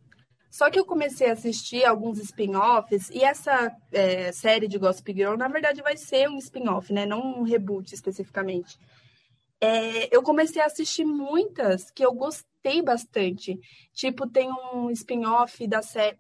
[0.50, 5.36] Só que eu comecei a assistir alguns spin-offs e essa é, série de Gossip Girl,
[5.36, 7.04] na verdade, vai ser um spin-off, né?
[7.04, 8.78] Não um reboot especificamente.
[9.60, 13.58] É, eu comecei a assistir muitas que eu gostei bastante.
[13.92, 15.68] Tipo, tem um spin-off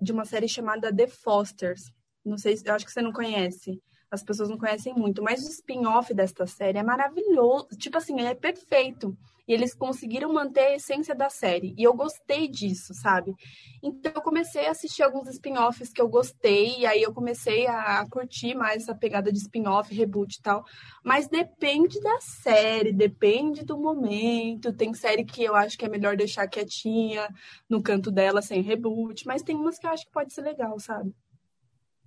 [0.00, 1.92] de uma série chamada The Fosters.
[2.24, 3.80] Não sei, eu acho que você não conhece.
[4.10, 7.68] As pessoas não conhecem muito, mas o spin-off desta série é maravilhoso.
[7.78, 9.16] Tipo assim, é perfeito.
[9.48, 11.74] E eles conseguiram manter a essência da série.
[11.78, 13.34] E eu gostei disso, sabe?
[13.82, 16.80] Então eu comecei a assistir alguns spin-offs que eu gostei.
[16.80, 20.64] E aí eu comecei a curtir mais essa pegada de spin-off, reboot e tal.
[21.02, 24.70] Mas depende da série, depende do momento.
[24.72, 27.26] Tem série que eu acho que é melhor deixar quietinha
[27.68, 29.26] no canto dela, sem reboot.
[29.26, 31.14] Mas tem umas que eu acho que pode ser legal, sabe?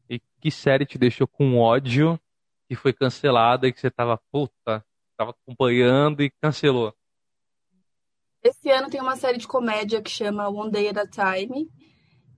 [0.08, 2.19] E que série te deixou com ódio
[2.69, 4.86] que foi cancelada e que você tava, puta,
[5.17, 6.95] tava acompanhando e cancelou?
[8.43, 11.69] Esse ano tem uma série de comédia que chama One Day at a Time,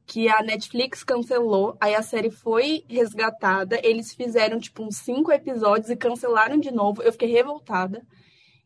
[0.06, 5.90] que a Netflix cancelou, aí a série foi resgatada, eles fizeram tipo uns cinco episódios
[5.90, 7.02] e cancelaram de novo.
[7.02, 8.06] Eu fiquei revoltada.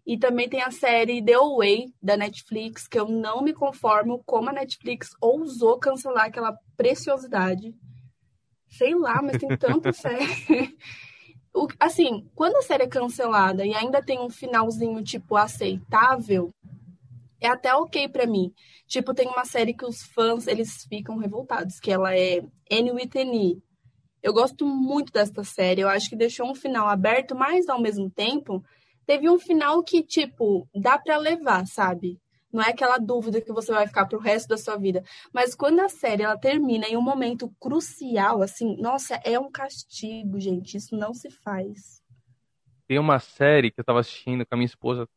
[0.04, 4.50] E também tem a série The Away, da Netflix, que eu não me conformo como
[4.50, 7.76] a Netflix ousou cancelar aquela preciosidade.
[8.70, 10.76] Sei lá, mas tem tanta série.
[11.80, 16.52] Assim, quando a série é cancelada e ainda tem um finalzinho, tipo, aceitável,
[17.42, 18.54] é até ok para mim.
[18.88, 23.12] Tipo, tem uma série que os fãs, eles ficam revoltados, que ela é Annie with
[23.16, 23.62] Annie.
[24.22, 28.10] Eu gosto muito desta série, eu acho que deixou um final aberto, mas ao mesmo
[28.10, 28.64] tempo
[29.06, 32.20] teve um final que, tipo, dá para levar, sabe?
[32.52, 35.04] Não é aquela dúvida que você vai ficar pro resto da sua vida.
[35.34, 40.40] Mas quando a série ela termina em um momento crucial, assim, nossa, é um castigo,
[40.40, 40.78] gente.
[40.78, 42.02] Isso não se faz.
[42.88, 45.08] Tem uma série que eu tava assistindo com a minha esposa.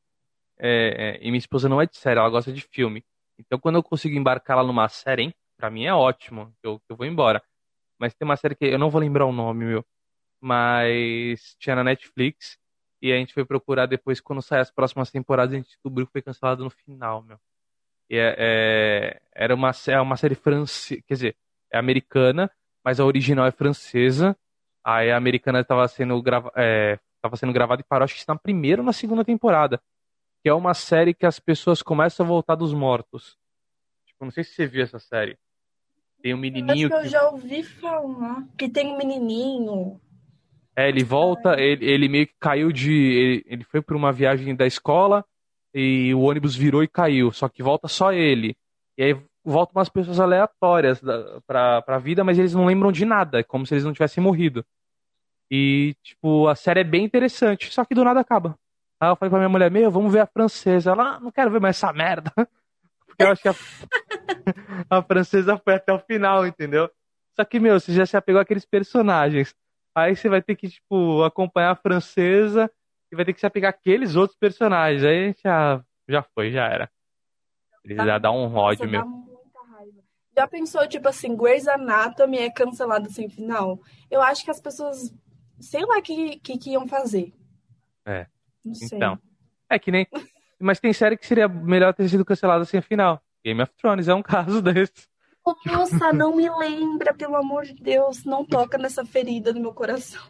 [0.61, 3.05] É, é, e minha esposa não é de série, ela gosta de filme.
[3.39, 6.53] Então quando eu consigo embarcar ela numa série, hein, pra mim é ótimo.
[6.63, 7.43] Eu, eu vou embora.
[7.99, 9.85] Mas tem uma série que eu não vou lembrar o nome, meu.
[10.41, 12.59] Mas tinha na Netflix
[13.03, 16.13] e a gente foi procurar depois, quando sair as próximas temporadas, a gente descobriu que
[16.13, 17.39] foi cancelado no final, meu.
[18.11, 21.37] E é, é, era uma, é uma série francesa, quer dizer,
[21.73, 22.51] é americana,
[22.85, 24.37] mas a original é francesa.
[24.85, 26.99] Aí a americana estava sendo, grava, é,
[27.37, 29.81] sendo gravada e parou, acho que na primeira ou na segunda temporada.
[30.43, 33.37] Que é uma série que as pessoas começam a voltar dos mortos.
[34.07, 35.39] Tipo, não sei se você viu essa série.
[36.23, 36.87] Tem um menininho.
[36.87, 38.47] Eu que eu já ouvi falar.
[38.57, 40.01] Que tem um menininho.
[40.77, 42.93] É, ele volta, ele, ele meio que caiu de.
[42.93, 45.25] Ele, ele foi para uma viagem da escola
[45.75, 47.33] e o ônibus virou e caiu.
[47.33, 48.57] Só que volta só ele.
[48.97, 51.01] E aí voltam umas pessoas aleatórias
[51.47, 53.41] pra, pra vida, mas eles não lembram de nada.
[53.41, 54.65] É como se eles não tivessem morrido.
[55.51, 58.57] E, tipo, a série é bem interessante, só que do nada acaba.
[59.01, 60.91] Aí eu falei pra minha mulher, meu, vamos ver a francesa.
[60.91, 62.31] Ela, ah, não quero ver mais essa merda.
[63.07, 63.55] Porque eu acho que a,
[64.99, 66.91] a francesa foi até o final, entendeu?
[67.35, 69.55] Só que, meu, você já se apegou àqueles personagens.
[69.95, 72.71] Aí você vai ter que, tipo, acompanhar a francesa
[73.11, 75.03] e vai ter que se apegar aqueles outros personagens.
[75.03, 76.91] Aí a gente já, já foi, já era.
[77.83, 79.03] Ele já dá um ódio, meu.
[80.37, 83.81] Já pensou, tipo assim, Grey's Anatomy é cancelado sem final?
[84.11, 85.13] Eu acho que as pessoas,
[85.59, 87.33] sei lá o que, que, que iam fazer.
[88.07, 88.27] É.
[88.65, 88.97] Não sei.
[88.97, 89.19] Então,
[89.69, 90.07] é que nem...
[90.59, 93.23] Mas tem série que seria melhor ter sido cancelada sem final.
[93.45, 95.09] Game of Thrones é um caso desse.
[95.65, 98.25] Nossa, não me lembra, pelo amor de Deus.
[98.25, 100.21] Não toca nessa ferida no meu coração.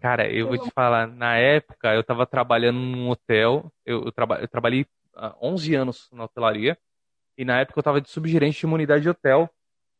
[0.00, 4.38] Cara, eu vou te falar, na época eu tava trabalhando num hotel, eu, eu, traba,
[4.40, 6.78] eu trabalhei há 11 anos na hotelaria,
[7.36, 9.50] e na época eu tava de subgerente de imunidade de hotel,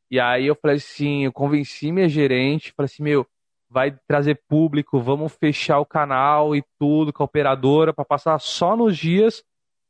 [0.09, 3.27] e aí eu falei assim, eu convenci minha gerente, falei assim, meu,
[3.71, 8.77] vai trazer público, vamos fechar o canal e tudo com a operadora para passar só
[8.77, 9.45] nos dias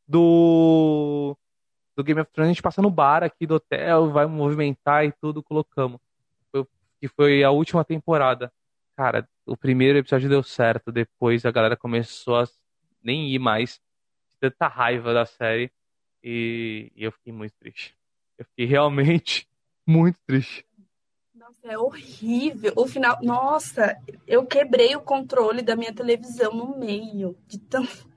[0.07, 1.37] do
[1.99, 5.11] do Game of Thrones, a gente passa no bar aqui do hotel, vai movimentar e
[5.21, 6.01] tudo, colocamos.
[7.01, 8.53] Que foi a última temporada.
[8.97, 12.49] Cara, o primeiro episódio deu certo, depois a galera começou a
[13.03, 13.81] nem ir mais.
[14.41, 15.73] Tanta raiva da série.
[16.23, 17.97] E, e eu fiquei muito triste.
[18.37, 19.49] Eu fiquei realmente
[19.85, 20.65] muito triste.
[21.63, 22.73] É horrível.
[22.77, 23.19] O final.
[23.23, 27.37] Nossa, eu quebrei o controle da minha televisão no meio.
[27.47, 27.87] De tão...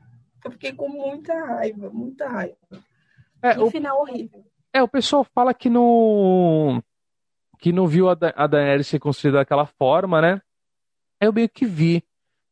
[0.43, 2.57] Eu fiquei com muita raiva, muita raiva.
[3.43, 4.43] É, o, final horrível.
[4.73, 6.81] É, o pessoal fala que não
[7.59, 10.41] que não viu a, da a Daenerys ser construída daquela forma, né?
[11.19, 12.03] Eu meio que vi.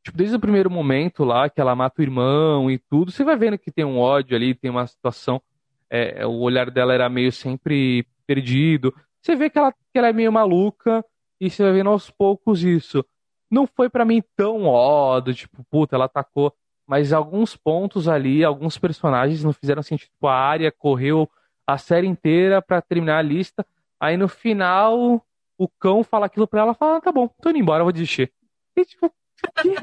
[0.04, 3.36] Tipo, desde o primeiro momento lá, que ela mata o irmão e tudo, você vai
[3.36, 5.41] vendo que tem um ódio ali, tem uma situação.
[5.89, 8.93] É, o olhar dela era meio sempre perdido.
[9.21, 11.03] Você vê que ela, que ela é meio maluca
[11.39, 13.03] e você vai vendo aos poucos isso.
[13.51, 16.53] Não foi para mim tão ódio, tipo, puta, ela atacou
[16.89, 20.10] mas alguns pontos ali, alguns personagens não fizeram sentido.
[20.10, 21.29] Tipo, a área correu
[21.67, 23.63] a série inteira para terminar a lista.
[23.99, 25.23] Aí no final,
[25.55, 28.34] o cão fala aquilo pra ela, fala, ah, tá bom, tô indo embora, vou desistir.
[28.75, 29.13] E tipo,
[29.62, 29.75] que?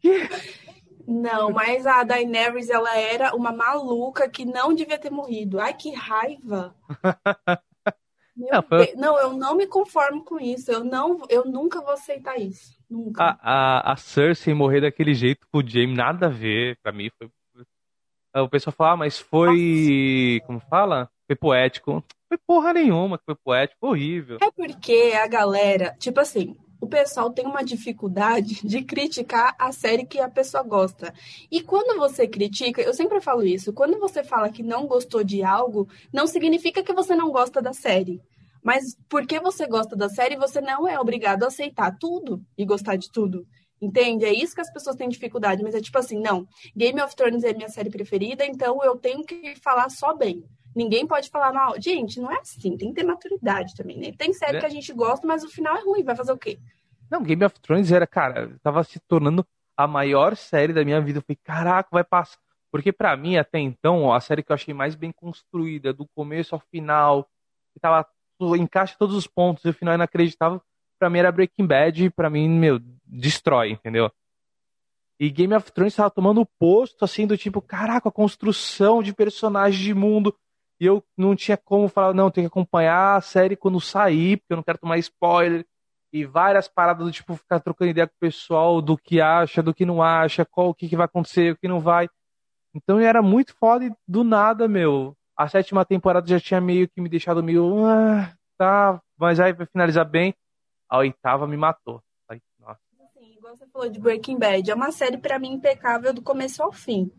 [0.00, 0.28] que?
[1.04, 5.58] Não, mas a Daenerys, ela era uma maluca que não devia ter morrido.
[5.58, 6.76] Ai, que raiva!
[8.36, 8.92] Não, foi...
[8.96, 10.70] não, eu não me conformo com isso.
[10.70, 12.76] Eu não, eu nunca vou aceitar isso.
[12.90, 13.22] Nunca.
[13.22, 16.78] A, a, a Cersei morrer daquele jeito com o Jaime, nada a ver.
[16.82, 17.28] Pra mim foi.
[18.36, 20.40] O pessoal fala, ah, mas foi.
[20.40, 20.46] Nossa.
[20.46, 21.08] Como fala?
[21.26, 22.04] Foi poético.
[22.28, 24.38] Foi porra nenhuma que foi poético, horrível.
[24.42, 30.04] É porque a galera, tipo assim, o pessoal tem uma dificuldade de criticar a série
[30.04, 31.14] que a pessoa gosta.
[31.50, 35.42] E quando você critica, eu sempre falo isso, quando você fala que não gostou de
[35.42, 38.20] algo, não significa que você não gosta da série.
[38.64, 42.96] Mas porque você gosta da série, você não é obrigado a aceitar tudo e gostar
[42.96, 43.46] de tudo.
[43.80, 44.24] Entende?
[44.24, 45.62] É isso que as pessoas têm dificuldade.
[45.62, 46.48] Mas é tipo assim, não.
[46.74, 50.42] Game of Thrones é minha série preferida, então eu tenho que falar só bem.
[50.74, 51.74] Ninguém pode falar mal.
[51.78, 52.76] Gente, não é assim.
[52.78, 54.12] Tem que ter maturidade também, né?
[54.16, 54.60] Tem série é.
[54.60, 56.02] que a gente gosta, mas o final é ruim.
[56.02, 56.58] Vai fazer o quê?
[57.10, 59.46] Não, Game of Thrones era, cara, tava se tornando
[59.76, 61.18] a maior série da minha vida.
[61.18, 62.38] Eu falei, caraca, vai passar.
[62.72, 66.54] Porque para mim, até então, a série que eu achei mais bem construída, do começo
[66.54, 67.28] ao final,
[67.72, 68.04] que tava
[68.56, 70.60] encaixa todos os pontos e o final é inacreditável,
[70.98, 74.10] pra mim era Breaking Bad e pra mim, meu, destrói, entendeu?
[75.18, 79.82] E Game of Thrones tava tomando posto, assim, do tipo, caraca, a construção de personagens
[79.82, 80.34] de mundo.
[80.80, 84.52] E eu não tinha como falar, não, tenho que acompanhar a série quando sair, porque
[84.52, 85.64] eu não quero tomar spoiler.
[86.12, 89.74] E várias paradas do tipo, ficar trocando ideia com o pessoal do que acha, do
[89.74, 92.08] que não acha, qual o que, que vai acontecer, o que não vai.
[92.74, 95.16] Então era muito foda e do nada, meu.
[95.36, 97.84] A sétima temporada já tinha meio que me deixado meio.
[97.84, 100.34] Ah, tá, mas aí vai finalizar bem.
[100.88, 102.00] A oitava me matou.
[102.28, 106.62] Assim, igual você falou de Breaking Bad, é uma série para mim impecável do começo
[106.62, 107.10] ao fim.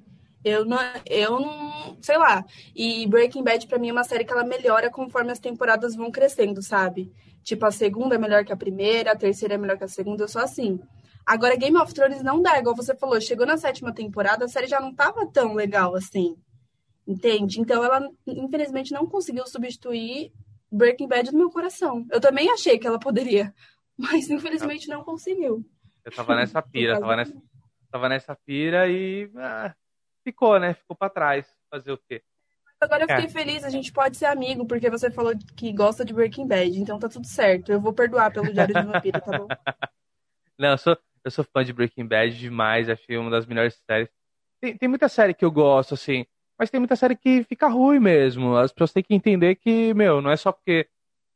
[0.44, 2.46] Eu não, eu não, sei lá.
[2.76, 6.12] E Breaking Bad para mim é uma série que ela melhora conforme as temporadas vão
[6.12, 7.12] crescendo, sabe?
[7.44, 10.24] Tipo, a segunda é melhor que a primeira, a terceira é melhor que a segunda,
[10.24, 10.80] eu sou assim.
[11.26, 14.68] Agora, Game of Thrones não dá, igual você falou, chegou na sétima temporada, a série
[14.68, 16.38] já não tava tão legal assim.
[17.08, 17.60] Entende?
[17.60, 20.32] Então ela, infelizmente, não conseguiu substituir
[20.72, 22.06] Breaking Bad no meu coração.
[22.12, 23.54] Eu também achei que ela poderia,
[23.98, 25.64] mas infelizmente não conseguiu.
[26.04, 27.42] Eu tava nessa pira, tava nessa,
[27.92, 29.74] tava nessa pira e ah,
[30.24, 30.74] ficou, né?
[30.74, 31.48] Ficou pra trás.
[31.70, 32.24] Fazer o quê?
[32.80, 33.30] Agora eu fiquei é.
[33.30, 37.00] feliz, a gente pode ser amigo, porque você falou que gosta de Breaking Bad, então
[37.00, 37.72] tá tudo certo.
[37.72, 39.48] Eu vou perdoar pelo Diário de Vampiro, tá bom?
[40.58, 44.10] Não, eu sou, eu sou fã de Breaking Bad demais, achei uma das melhores séries.
[44.62, 46.26] Tem, tem muita série que eu gosto, assim,
[46.58, 48.56] mas tem muita série que fica ruim mesmo.
[48.56, 50.88] As pessoas têm que entender que, meu, não é só porque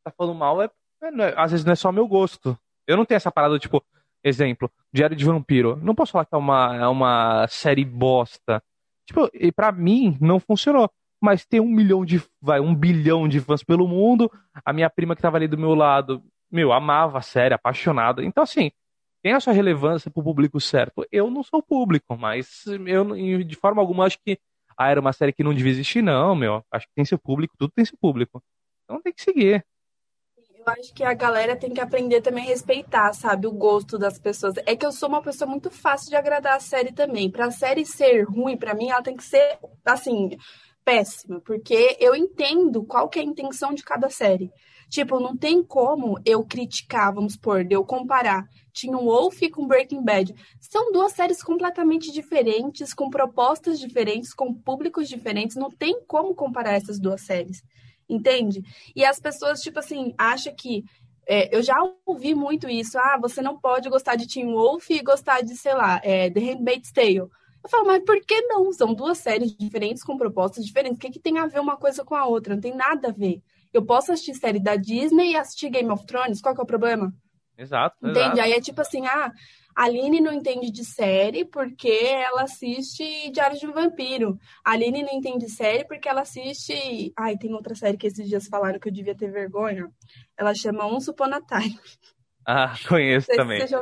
[0.04, 0.70] tá falando mal, é,
[1.02, 2.58] é, às vezes não é só meu gosto.
[2.86, 3.84] Eu não tenho essa parada, tipo,
[4.24, 5.76] exemplo, Diário de Vampiro.
[5.82, 8.62] Não posso falar que é uma, é uma série bosta.
[9.06, 10.90] Tipo, e pra mim não funcionou.
[11.22, 14.30] Mas tem um milhão de, vai, um bilhão de fãs pelo mundo.
[14.64, 18.24] A minha prima que tava ali do meu lado, meu, amava a série, apaixonada.
[18.24, 18.70] Então, assim,
[19.22, 21.06] tem a sua relevância pro público certo.
[21.12, 24.38] Eu não sou público, mas eu, de forma alguma, acho que
[24.80, 26.64] ah, era uma série que não devia existir, não, meu.
[26.72, 28.42] Acho que tem seu público, tudo tem seu público.
[28.82, 29.62] Então tem que seguir.
[30.56, 34.18] Eu acho que a galera tem que aprender também a respeitar, sabe, o gosto das
[34.18, 34.54] pessoas.
[34.64, 37.30] É que eu sou uma pessoa muito fácil de agradar a série também.
[37.30, 40.30] Pra série ser ruim, para mim, ela tem que ser, assim,
[40.90, 41.40] péssima.
[41.40, 44.50] Porque eu entendo qual que é a intenção de cada série.
[44.88, 50.02] Tipo, não tem como eu criticar, vamos supor, de eu comparar Teen Wolf com Breaking
[50.02, 50.34] Bad.
[50.60, 55.54] São duas séries completamente diferentes, com propostas diferentes, com públicos diferentes.
[55.54, 57.62] Não tem como comparar essas duas séries.
[58.08, 58.62] Entende?
[58.96, 60.84] E as pessoas, tipo assim, acham que.
[61.28, 62.98] É, eu já ouvi muito isso.
[62.98, 66.40] Ah, você não pode gostar de Teen Wolf e gostar de, sei lá, é, The
[66.40, 67.28] Handmaid's Tale.
[67.62, 68.72] Eu falo, mas por que não?
[68.72, 70.96] São duas séries diferentes com propostas diferentes.
[70.96, 72.54] O que, que tem a ver uma coisa com a outra?
[72.54, 73.42] Não tem nada a ver.
[73.72, 76.66] Eu posso assistir série da Disney e assistir Game of Thrones, qual que é o
[76.66, 77.12] problema?
[77.56, 77.96] Exato.
[78.02, 78.18] Entende?
[78.18, 78.40] Exato.
[78.40, 79.30] Aí é tipo assim, ah,
[79.76, 84.38] a Aline não entende de série porque ela assiste Diário de um Vampiro.
[84.64, 87.12] A Aline não entende de série porque ela assiste.
[87.16, 89.90] Ai, tem outra série que esses dias falaram que eu devia ter vergonha.
[90.36, 91.78] Ela chama Um Upon a Time.
[92.46, 93.66] Ah, conheço também.
[93.66, 93.80] Já...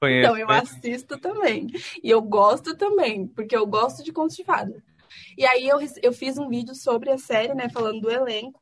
[0.00, 0.76] Conheço, então, eu conheço.
[0.76, 1.66] assisto também.
[2.02, 4.82] E eu gosto também, porque eu gosto de contos de fada.
[5.36, 8.60] E aí eu, eu fiz um vídeo sobre a série, né, falando do elenco.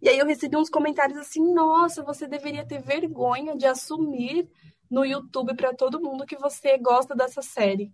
[0.00, 4.48] E aí eu recebi uns comentários assim: nossa, você deveria ter vergonha de assumir
[4.90, 7.92] no YouTube para todo mundo que você gosta dessa série.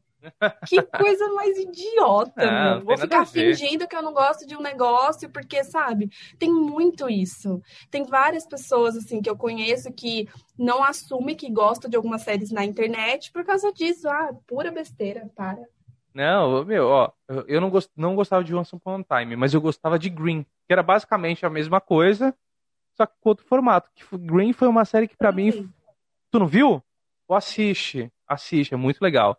[0.66, 5.28] Que coisa mais idiota, não, Vou ficar fingindo que eu não gosto de um negócio,
[5.30, 7.60] porque, sabe, tem muito isso.
[7.90, 12.50] Tem várias pessoas, assim, que eu conheço que não assumem que gostam de algumas séries
[12.50, 14.08] na internet por causa disso.
[14.08, 15.62] Ah, pura besteira, para.
[16.14, 17.10] Não, meu, ó,
[17.48, 20.44] eu não, gost, não gostava de Once Upon a Time, mas eu gostava de Green,
[20.66, 22.32] que era basicamente a mesma coisa,
[22.96, 23.90] só que com outro formato.
[23.94, 25.68] Que Green foi uma série que para mim.
[26.30, 26.82] Tu não viu?
[27.26, 29.36] Ou assiste, assiste, é muito legal.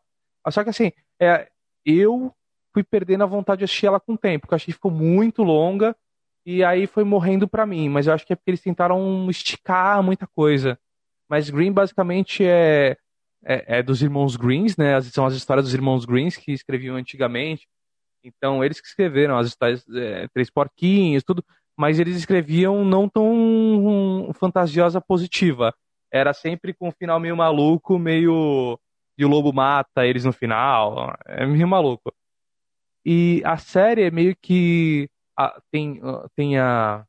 [0.49, 1.49] Só que assim, é,
[1.85, 2.33] eu
[2.73, 4.91] fui perdendo a vontade de assistir ela com o tempo, porque eu achei que ficou
[4.91, 5.95] muito longa
[6.45, 7.89] e aí foi morrendo para mim.
[7.89, 10.77] Mas eu acho que é porque eles tentaram esticar muita coisa.
[11.29, 12.97] Mas Green basicamente é
[13.45, 14.99] é, é, dos irmãos Greens, né?
[15.01, 17.67] São as histórias dos irmãos Greens que escreviam antigamente.
[18.23, 21.45] Então, eles que escreveram as histórias, é, Três Porquinhos, tudo,
[21.77, 25.73] mas eles escreviam não tão um, fantasiosa positiva.
[26.11, 28.79] Era sempre com um final meio maluco, meio.
[29.17, 31.15] E o lobo mata eles no final.
[31.25, 32.13] É meio maluco.
[33.05, 35.09] E a série é meio que.
[35.37, 36.01] A, tem
[36.35, 37.05] tem a,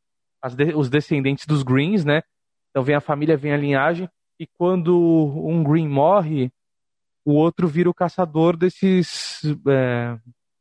[0.54, 2.22] de, os descendentes dos Greens, né?
[2.70, 6.52] Então vem a família, vem a linhagem e quando um Green morre,
[7.24, 9.42] o outro vira o caçador desses.
[9.66, 10.18] É,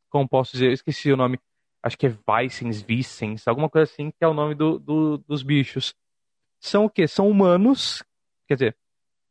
[0.08, 0.68] como posso dizer?
[0.68, 1.38] Eu esqueci o nome.
[1.82, 5.42] Acho que é Vicens, Vicens, alguma coisa assim, que é o nome do, do, dos
[5.42, 5.94] bichos.
[6.58, 7.06] São o quê?
[7.06, 8.02] São humanos.
[8.48, 8.76] Quer dizer,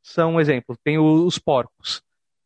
[0.05, 0.77] são um exemplo.
[0.83, 2.03] Tem os porcos.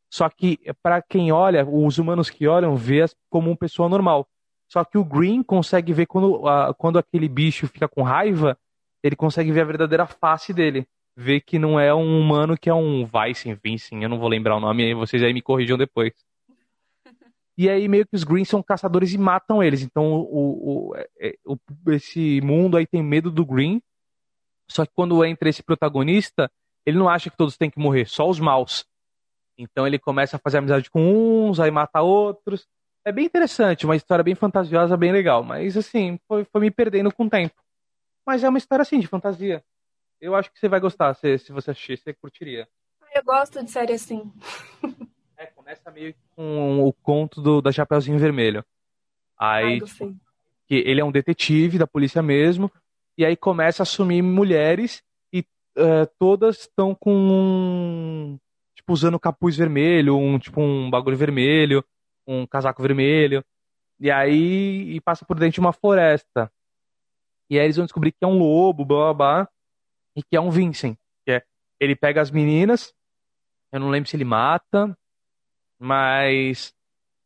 [0.10, 4.28] Só que para quem olha, os humanos que olham vê como uma pessoa normal.
[4.68, 6.42] Só que o Green consegue ver quando,
[6.78, 8.58] quando aquele bicho fica com raiva,
[9.04, 10.88] ele consegue ver a verdadeira face dele.
[11.16, 14.56] Ver que não é um humano, que é um Vice, Vincent, eu não vou lembrar
[14.56, 16.14] o nome, vocês aí me corrijam depois.
[17.58, 19.82] E aí meio que os Greens são caçadores e matam eles.
[19.82, 21.58] Então o, o, é, o,
[21.92, 23.82] esse mundo aí tem medo do Green.
[24.66, 26.50] Só que quando entra esse protagonista,
[26.90, 28.86] ele não acha que todos têm que morrer, só os maus.
[29.58, 32.68] Então ele começa a fazer amizade com uns, aí mata outros.
[33.04, 35.44] É bem interessante, uma história bem fantasiosa, bem legal.
[35.44, 37.56] Mas assim, foi, foi me perdendo com o tempo.
[38.26, 39.64] Mas é uma história assim, de fantasia.
[40.20, 42.68] Eu acho que você vai gostar, se, se você assistir, você curtiria.
[43.14, 44.32] Eu gosto de série assim.
[45.42, 48.62] É, começa meio com o conto do, da Chapeuzinho Vermelho.
[49.40, 50.14] Aí, tipo,
[50.68, 52.70] que ele é um detetive da polícia mesmo,
[53.18, 55.02] e aí começa a assumir mulheres
[55.80, 58.40] uh, todas estão com um,
[58.76, 61.84] tipo usando capuz vermelho, um tipo um bagulho vermelho,
[62.28, 63.44] um casaco vermelho.
[64.00, 66.52] E aí e passa por dentro de uma floresta.
[67.50, 69.50] E aí eles vão descobrir que é um lobo, blá blá blá,
[70.16, 70.98] e que é um Vincent.
[71.26, 71.44] Que é,
[71.80, 72.94] ele pega as meninas,
[73.72, 74.96] eu não lembro se ele mata,
[75.80, 76.74] mas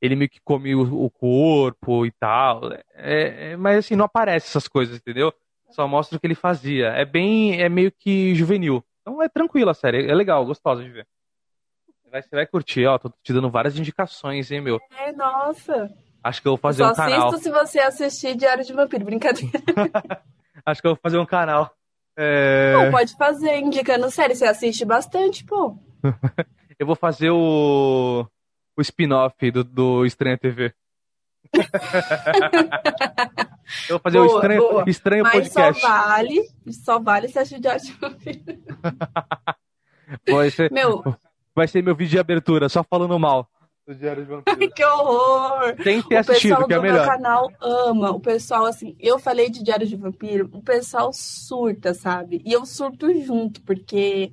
[0.02, 2.72] ele meio que come o, o corpo e tal.
[2.94, 5.34] É, é, mas assim, não aparece essas coisas, entendeu?
[5.74, 6.88] Só mostra o que ele fazia.
[6.90, 7.62] É bem.
[7.62, 8.84] É meio que juvenil.
[9.02, 10.10] Então é tranquila a série.
[10.10, 11.08] É legal, gostosa de ver.
[12.10, 12.98] Vai, você vai curtir, ó.
[12.98, 14.80] Tô te dando várias indicações, hein, meu?
[14.98, 15.92] É, nossa.
[16.24, 17.22] Acho que eu vou fazer eu um canal.
[17.22, 19.52] Só assisto se você assistir Diário de Vampiro, brincadeira.
[20.66, 21.76] Acho que eu vou fazer um canal.
[22.16, 22.74] É...
[22.74, 24.36] Não, pode fazer, indicando série.
[24.36, 25.76] Você assiste bastante, pô.
[26.80, 28.26] eu vou fazer o
[28.76, 30.74] o spin-off do, do Estranha TV.
[33.90, 34.84] Eu vou fazer o estranho, boa.
[34.88, 35.82] estranho Mas podcast.
[35.82, 37.68] Só vale, só vale se assistir de
[40.32, 41.04] vai ser, meu,
[41.56, 43.50] vai ser meu vídeo de abertura, só falando mal
[43.86, 44.72] do Diário de Vampiro.
[44.72, 45.76] que horror!
[45.84, 47.04] Tem que ter o assistido, que é melhor.
[47.04, 48.12] O canal ama.
[48.12, 52.42] O pessoal, assim, eu falei de Diário de Vampiro, o pessoal surta, sabe?
[52.46, 54.32] E eu surto junto, porque.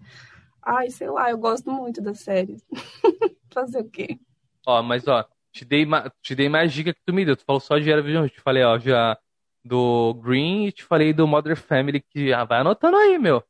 [0.62, 2.58] Ai, sei lá, eu gosto muito da série.
[3.52, 4.18] Fazer o quê?
[4.66, 5.86] Ó, mas ó, te dei,
[6.22, 7.36] te dei mais dica que tu me deu.
[7.36, 9.18] Tu falou só de Era Te falei, ó, já
[9.64, 13.42] do Green e te falei do Mother Family, que ah, vai anotando aí, meu.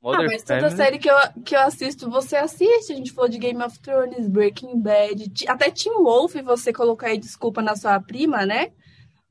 [0.00, 0.64] Mother ah, mas Family...
[0.64, 2.92] toda série que eu, que eu assisto, você assiste.
[2.92, 7.18] A gente falou de Game of Thrones, Breaking Bad, até Tim Wolf, você colocou aí
[7.18, 8.72] desculpa na sua prima, né?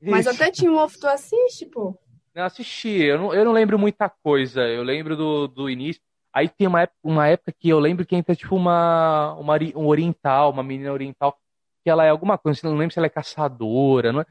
[0.00, 0.10] Isso.
[0.10, 1.98] Mas até Tim Wolf tu assiste, pô.
[2.34, 4.62] Não assisti, eu não, eu não lembro muita coisa.
[4.62, 6.00] Eu lembro do, do início.
[6.32, 9.86] Aí tem uma época, uma época que eu lembro que entra tipo uma, uma um
[9.86, 11.36] oriental, uma menina oriental,
[11.82, 14.26] que ela é alguma coisa, não lembro se ela é caçadora, não é?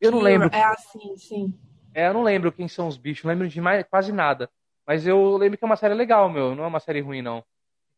[0.00, 0.48] Eu não lembro.
[0.52, 1.58] É assim, sim.
[1.94, 4.50] É, eu não lembro quem são os bichos, não lembro de mais, quase nada.
[4.86, 7.44] Mas eu lembro que é uma série legal, meu, não é uma série ruim, não.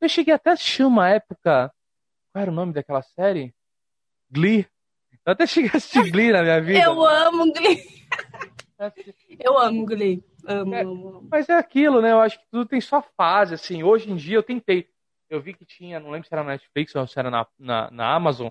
[0.01, 1.73] Eu cheguei até a assistir uma época.
[2.33, 3.55] Qual era o nome daquela série?
[4.31, 4.67] Glee.
[5.25, 6.81] Eu até cheguei a assistir Glee na minha vida.
[6.81, 8.07] Eu amo Glee.
[9.39, 10.25] eu amo Glee.
[10.45, 11.29] Amo, é, amo.
[11.31, 12.11] Mas é aquilo, né?
[12.11, 13.83] Eu acho que tudo tem sua fase, assim.
[13.83, 14.89] Hoje em dia eu tentei.
[15.31, 17.91] Eu vi que tinha, não lembro se era na Netflix ou se era na, na,
[17.91, 18.49] na Amazon,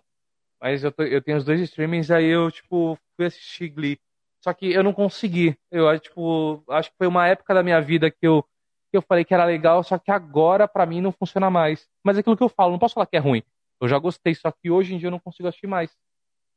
[0.62, 4.00] mas eu, tô, eu tenho os dois streamings, aí eu, tipo, fui assistir Glee.
[4.44, 5.58] Só que eu não consegui.
[5.72, 8.44] Eu, tipo, acho que foi uma época da minha vida que eu,
[8.92, 11.88] que eu falei que era legal, só que agora, para mim, não funciona mais.
[12.04, 13.44] Mas é aquilo que eu falo, não posso falar que é ruim.
[13.80, 15.92] Eu já gostei, só que hoje em dia eu não consigo assistir mais.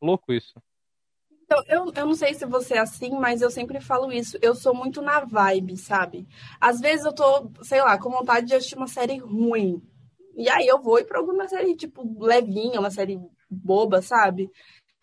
[0.02, 0.60] Louco isso.
[1.44, 4.38] Então, eu, eu não sei se você é assim, mas eu sempre falo isso.
[4.42, 6.26] Eu sou muito na vibe, sabe?
[6.60, 9.82] Às vezes eu tô, sei lá, com vontade de assistir uma série ruim.
[10.36, 13.20] E aí eu vou pra alguma série, tipo, levinha, uma série
[13.54, 14.50] boba, sabe?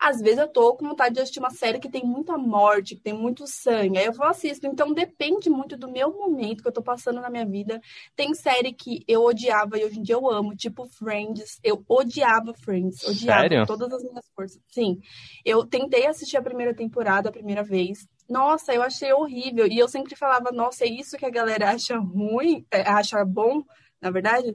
[0.02, 3.00] Às vezes eu tô com vontade de assistir uma série que tem muita morte, que
[3.00, 3.98] tem muito sangue.
[3.98, 4.66] Aí eu vou assisto.
[4.66, 7.80] Então depende muito do meu momento que eu tô passando na minha vida.
[8.16, 11.60] Tem série que eu odiava e hoje em dia eu amo, tipo Friends.
[11.62, 13.04] Eu odiava Friends.
[13.04, 13.64] Odiava Sério?
[13.64, 14.60] todas as minhas forças.
[14.66, 14.98] Sim.
[15.44, 18.04] Eu tentei assistir a primeira temporada a primeira vez.
[18.28, 19.68] Nossa, eu achei horrível.
[19.68, 23.62] E eu sempre falava, nossa, é isso que a galera acha ruim, é, acha bom,
[24.00, 24.52] na verdade.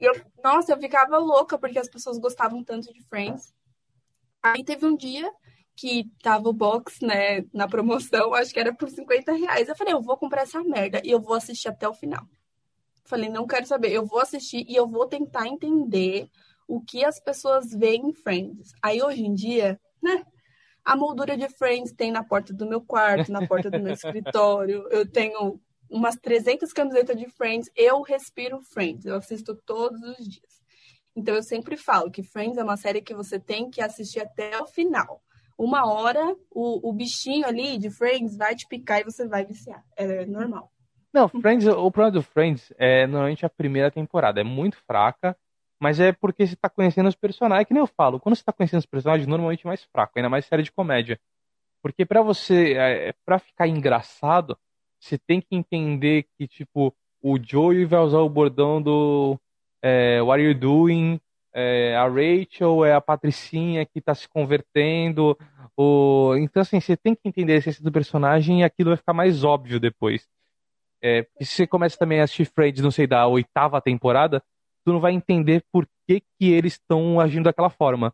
[0.00, 3.52] E eu, nossa, eu ficava louca porque as pessoas gostavam tanto de Friends.
[4.42, 5.30] Aí teve um dia
[5.74, 9.68] que tava o box, né, na promoção, acho que era por 50 reais.
[9.68, 12.26] Eu falei, eu vou comprar essa merda e eu vou assistir até o final.
[13.04, 16.28] Falei, não quero saber, eu vou assistir e eu vou tentar entender
[16.66, 18.72] o que as pessoas veem em Friends.
[18.82, 20.24] Aí hoje em dia, né,
[20.84, 24.86] a moldura de Friends tem na porta do meu quarto, na porta do meu escritório.
[24.90, 25.60] Eu tenho
[25.90, 27.70] umas 300 camisetas de Friends.
[27.76, 29.04] Eu respiro Friends.
[29.04, 30.62] Eu assisto todos os dias.
[31.16, 34.60] Então eu sempre falo que Friends é uma série que você tem que assistir até
[34.60, 35.22] o final.
[35.58, 39.84] Uma hora, o, o bichinho ali de Friends vai te picar e você vai viciar.
[39.96, 40.70] É normal.
[41.12, 44.40] Não, Friends, o problema do Friends é normalmente a primeira temporada.
[44.40, 45.36] É muito fraca.
[45.80, 48.52] Mas é porque você tá conhecendo os personagens, que nem eu falo, quando você tá
[48.52, 51.20] conhecendo os personagens, normalmente é mais fraco, ainda mais série de comédia.
[51.80, 54.58] Porque para você, é, para ficar engraçado,
[54.98, 59.38] você tem que entender que, tipo, o Joey vai usar o bordão do
[59.82, 61.20] é, What are you doing?
[61.52, 65.36] É, a Rachel é a patricinha que tá se convertendo.
[65.76, 66.34] O...
[66.36, 69.44] Então, assim, você tem que entender a essência do personagem e aquilo vai ficar mais
[69.44, 70.28] óbvio depois.
[71.02, 74.42] É, se você começa também a assistir Friends, não sei, da oitava temporada,
[74.84, 78.12] tu não vai entender por que, que eles estão agindo daquela forma.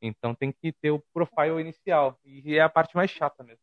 [0.00, 2.18] Então tem que ter o profile inicial.
[2.24, 3.62] E é a parte mais chata mesmo.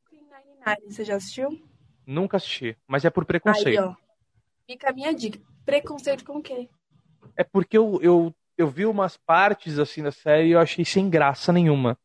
[0.88, 1.71] Você já assistiu?
[2.12, 3.80] Nunca assisti, mas é por preconceito.
[3.80, 3.96] Aí, ó.
[4.68, 5.40] Fica a minha dica.
[5.66, 6.68] Preconceito com o quê?
[7.38, 11.10] É porque eu, eu, eu vi umas partes assim da série e eu achei sem
[11.10, 11.98] graça nenhuma.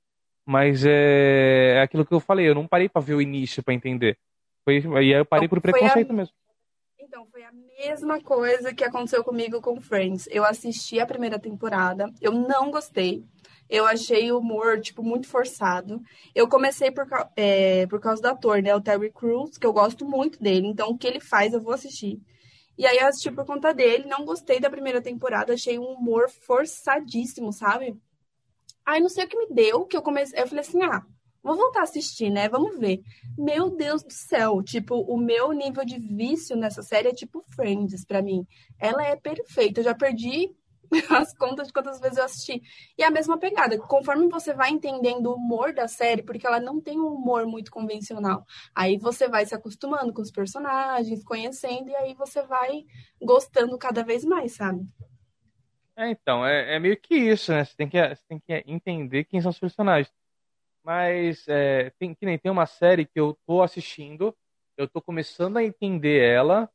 [0.45, 3.75] Mas é, é aquilo que eu falei, eu não parei para ver o início para
[3.75, 4.17] entender.
[4.65, 6.15] Foi, aí eu parei então, por preconceito a...
[6.15, 6.35] mesmo.
[7.01, 10.29] Então, foi a mesma coisa que aconteceu comigo com Friends.
[10.31, 13.25] Eu assisti a primeira temporada, eu não gostei.
[13.69, 16.01] Eu achei o humor, tipo, muito forçado.
[16.35, 17.07] Eu comecei por,
[17.37, 18.75] é, por causa do ator, né?
[18.75, 20.69] O Terry Crews, que eu gosto muito dele.
[20.69, 22.21] Então, o que ele faz, eu vou assistir.
[22.79, 24.07] E aí, eu assisti por conta dele.
[24.07, 25.55] Não gostei da primeira temporada.
[25.55, 27.97] Achei um humor forçadíssimo, sabe?
[28.85, 30.41] Aí, não sei o que me deu, que eu comecei...
[30.41, 31.03] Eu falei assim, ah,
[31.43, 32.49] vou voltar a assistir, né?
[32.49, 33.01] Vamos ver.
[33.37, 34.63] Meu Deus do céu.
[34.63, 38.47] Tipo, o meu nível de vício nessa série é tipo Friends, para mim.
[38.79, 39.81] Ela é perfeita.
[39.81, 40.55] Eu já perdi
[41.11, 42.63] as contas de quantas vezes eu assisti.
[42.97, 46.61] E é a mesma pegada, conforme você vai entendendo o humor da série, porque ela
[46.61, 48.45] não tem um humor muito convencional.
[48.75, 52.85] Aí você vai se acostumando com os personagens, conhecendo, e aí você vai
[53.21, 54.87] gostando cada vez mais, sabe?
[55.97, 57.65] É, então, é, é meio que isso, né?
[57.65, 60.13] Você tem que, você tem que entender quem são os personagens.
[60.85, 64.37] Mas é, tem, que nem tem uma série que eu tô assistindo,
[64.77, 66.71] eu tô começando a entender ela,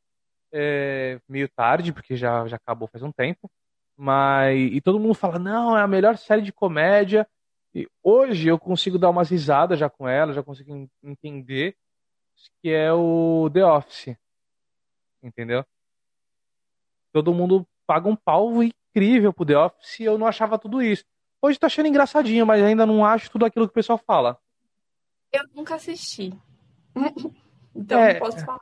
[0.52, 3.50] é, meio tarde, porque já, já acabou faz um tempo.
[4.02, 7.24] Mas e todo mundo fala: "Não, é a melhor série de comédia".
[7.72, 11.76] E hoje eu consigo dar umas risadas já com ela, já consigo entender
[12.60, 14.16] que é o The Office.
[15.22, 15.64] Entendeu?
[17.12, 21.04] Todo mundo paga um pau incrível pro The Office e eu não achava tudo isso.
[21.40, 24.36] Hoje tô achando engraçadinho, mas ainda não acho tudo aquilo que o pessoal fala.
[25.30, 26.36] Eu nunca assisti.
[27.72, 28.60] então é, não posso falar.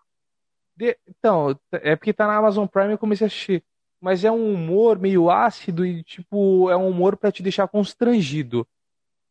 [0.77, 3.65] De, então, é porque tá na Amazon Prime e eu comecei a assistir
[4.01, 8.67] mas é um humor meio ácido e, tipo, é um humor para te deixar constrangido.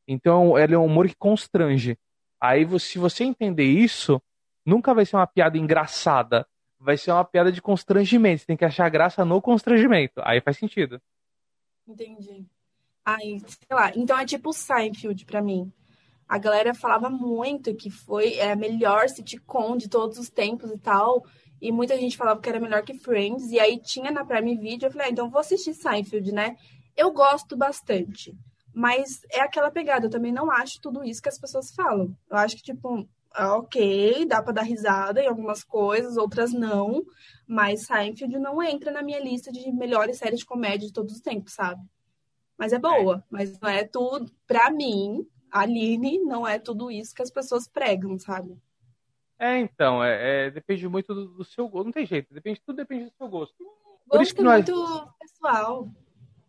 [0.08, 1.98] Então, ele é um humor que constrange.
[2.40, 4.22] Aí, se você entender isso,
[4.66, 6.48] nunca vai ser uma piada engraçada.
[6.80, 8.42] Vai ser uma piada de constrangimento.
[8.42, 10.22] Você tem que achar graça no constrangimento.
[10.24, 11.02] Aí faz sentido.
[11.88, 12.46] Entendi.
[13.04, 13.92] Aí, sei lá.
[13.96, 15.72] Então é tipo Seinfeld para mim.
[16.28, 20.78] A galera falava muito que foi é, a melhor sitcom de todos os tempos e
[20.78, 21.26] tal.
[21.62, 23.51] E muita gente falava que era melhor que Friends.
[23.51, 24.88] E aí tinha na Prime Video.
[24.88, 26.55] Eu falei, ah, então vou assistir Seinfeld, né?
[26.95, 28.36] Eu gosto bastante.
[28.74, 30.05] Mas é aquela pegada.
[30.05, 32.16] Eu também não acho tudo isso que as pessoas falam.
[32.30, 37.03] Eu acho que, tipo, é ok, dá pra dar risada em algumas coisas, outras não.
[37.47, 41.22] Mas Seinfeld não entra na minha lista de melhores séries de comédia de todos os
[41.22, 41.82] tempos, sabe?
[42.57, 43.18] Mas é boa.
[43.18, 43.24] É.
[43.30, 44.32] Mas não é tudo.
[44.45, 48.57] Pra mim, Aline, não é tudo isso que as pessoas pregam, sabe?
[49.40, 51.86] É, então, é, é depende muito do, do, seu gosto.
[51.86, 53.56] Não tem jeito, depende, tudo depende do seu gosto.
[53.58, 55.88] Por gosto isso que é muito pessoal.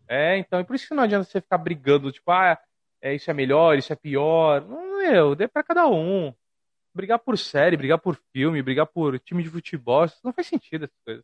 [0.09, 2.59] É, então, é por isso que não adianta você ficar brigando, tipo, ah,
[3.01, 4.61] é, isso é melhor, isso é pior.
[4.67, 6.33] Não, meu, dê pra cada um.
[6.93, 10.83] Brigar por série, brigar por filme, brigar por time de futebol, isso não faz sentido
[10.83, 11.23] essas coisas.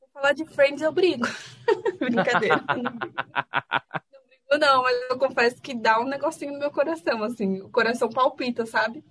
[0.00, 1.26] Vou falar de Friends, eu brigo.
[1.98, 2.62] Brincadeira.
[2.70, 7.60] não, brigo, não, mas eu confesso que dá um negocinho no meu coração, assim.
[7.62, 9.02] O coração palpita, sabe?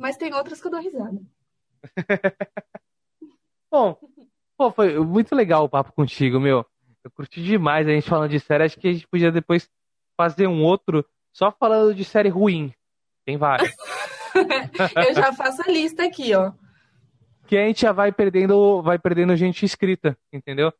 [0.00, 1.20] Mas tem outras que eu dou risada.
[3.70, 3.98] Bom,
[4.56, 6.64] pô, foi muito legal o papo contigo, meu.
[7.04, 8.64] Eu curti demais a gente falando de série.
[8.64, 9.68] Acho que a gente podia depois
[10.16, 12.72] fazer um outro só falando de série ruim.
[13.26, 13.70] Tem várias.
[15.06, 16.52] eu já faço a lista aqui, ó.
[17.46, 20.72] Que a gente já vai perdendo, vai perdendo gente inscrita, entendeu?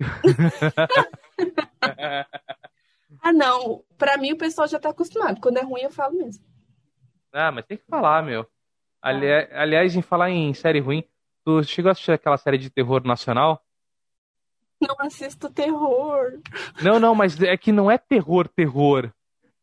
[3.22, 3.84] ah, não.
[3.96, 5.40] Pra mim o pessoal já tá acostumado.
[5.40, 6.44] Quando é ruim eu falo mesmo.
[7.32, 8.44] Ah, mas tem que falar, meu.
[9.04, 11.04] Ali, aliás, em falar em série ruim,
[11.44, 13.62] tu chegou a assistir aquela série de terror nacional?
[14.80, 16.40] Não assisto terror.
[16.82, 19.12] Não, não, mas é que não é terror, terror.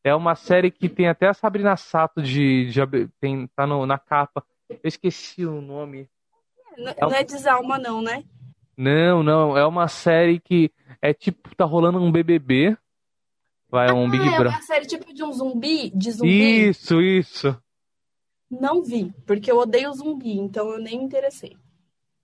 [0.04, 3.98] É uma série que tem até a Sabrina Sato de, de tem, tá no, na
[3.98, 4.46] capa.
[4.70, 6.08] Eu esqueci o nome.
[6.78, 8.24] Não, é, não é Desalma, não, né?
[8.78, 9.58] Não, não.
[9.58, 10.72] É uma série que
[11.02, 12.78] é tipo, tá rolando um BBB.
[13.68, 14.46] Vai, um ah, Big Brother.
[14.46, 15.90] É uma série tipo de um zumbi?
[15.96, 16.70] De zumbi?
[16.70, 17.60] Isso, isso.
[18.52, 21.56] Não vi, porque eu odeio zumbi, então eu nem me interessei.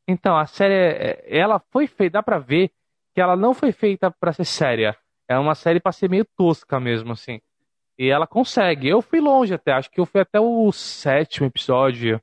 [0.05, 2.71] Então, a série, é, ela foi feita, dá pra ver
[3.13, 4.97] que ela não foi feita para ser séria.
[5.28, 7.39] É uma série para ser meio tosca mesmo, assim.
[7.97, 8.88] E ela consegue.
[8.88, 12.21] Eu fui longe até, acho que eu fui até o sétimo episódio.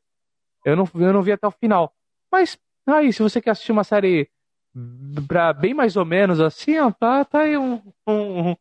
[0.65, 1.93] Eu não, eu não vi até o final.
[2.31, 4.31] Mas aí, se você quer assistir uma série
[5.27, 8.57] pra bem mais ou menos assim, ó, tá, tá aí um, um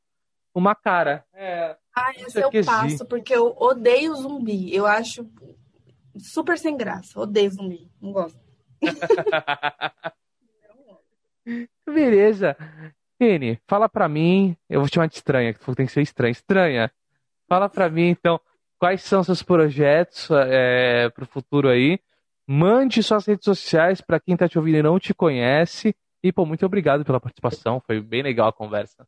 [0.54, 1.26] uma cara.
[1.34, 4.74] É, ah, esse eu passo, porque eu odeio zumbi.
[4.74, 5.30] Eu acho
[6.18, 7.20] super sem graça.
[7.20, 7.92] Odeio zumbi.
[8.02, 8.40] Não gosto.
[11.86, 12.56] Beleza.
[13.20, 14.56] Kenny, fala pra mim.
[14.70, 16.32] Eu vou te chamar de estranha, que tem que ser estranha.
[16.32, 16.92] Estranha.
[17.48, 18.40] Fala pra mim, então,
[18.80, 22.00] quais são seus projetos é, pro futuro aí.
[22.48, 25.96] Mande suas redes sociais para quem tá te ouvindo e não te conhece.
[26.22, 27.82] E, pô, muito obrigado pela participação.
[27.86, 29.08] Foi bem legal a conversa.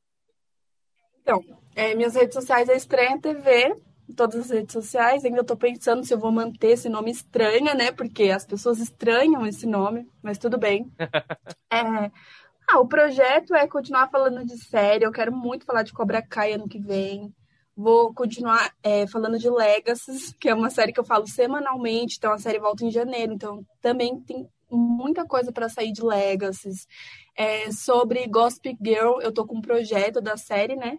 [1.26, 1.44] Então,
[1.76, 3.76] é, minhas redes sociais é Estranha TV,
[4.16, 5.26] todas as redes sociais.
[5.26, 7.92] Ainda estou pensando se eu vou manter esse nome estranha, né?
[7.92, 10.86] Porque as pessoas estranham esse nome, mas tudo bem.
[11.74, 12.12] é,
[12.70, 15.04] ah, o projeto é continuar falando de série.
[15.04, 17.34] Eu quero muito falar de Cobra Kai ano que vem.
[17.76, 22.18] Vou continuar é, falando de Legacy, que é uma série que eu falo semanalmente.
[22.20, 23.34] Então a série volta em janeiro.
[23.34, 26.70] Então também tem muita coisa para sair de Legacy.
[27.36, 30.98] É, sobre Gossip Girl, eu tô com um projeto da série, né?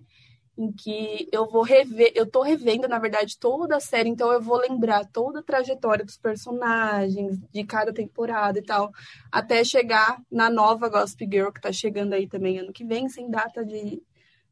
[0.58, 4.40] em que eu vou rever, eu tô revendo, na verdade, toda a série, então eu
[4.40, 8.90] vou lembrar toda a trajetória dos personagens, de cada temporada e tal,
[9.30, 13.30] até chegar na nova Gossip Girl, que tá chegando aí também ano que vem, sem
[13.30, 14.02] data de,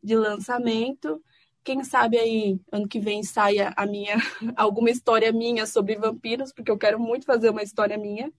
[0.03, 1.23] de lançamento.
[1.65, 4.17] Quem sabe aí, ano que vem, saia a minha,
[4.57, 8.31] alguma história minha sobre vampiros, porque eu quero muito fazer uma história minha.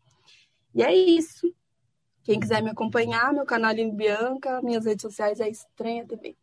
[0.75, 1.49] E é isso.
[2.21, 6.35] Quem quiser me acompanhar, meu canal é Bianca, minhas redes sociais é Estranha TV.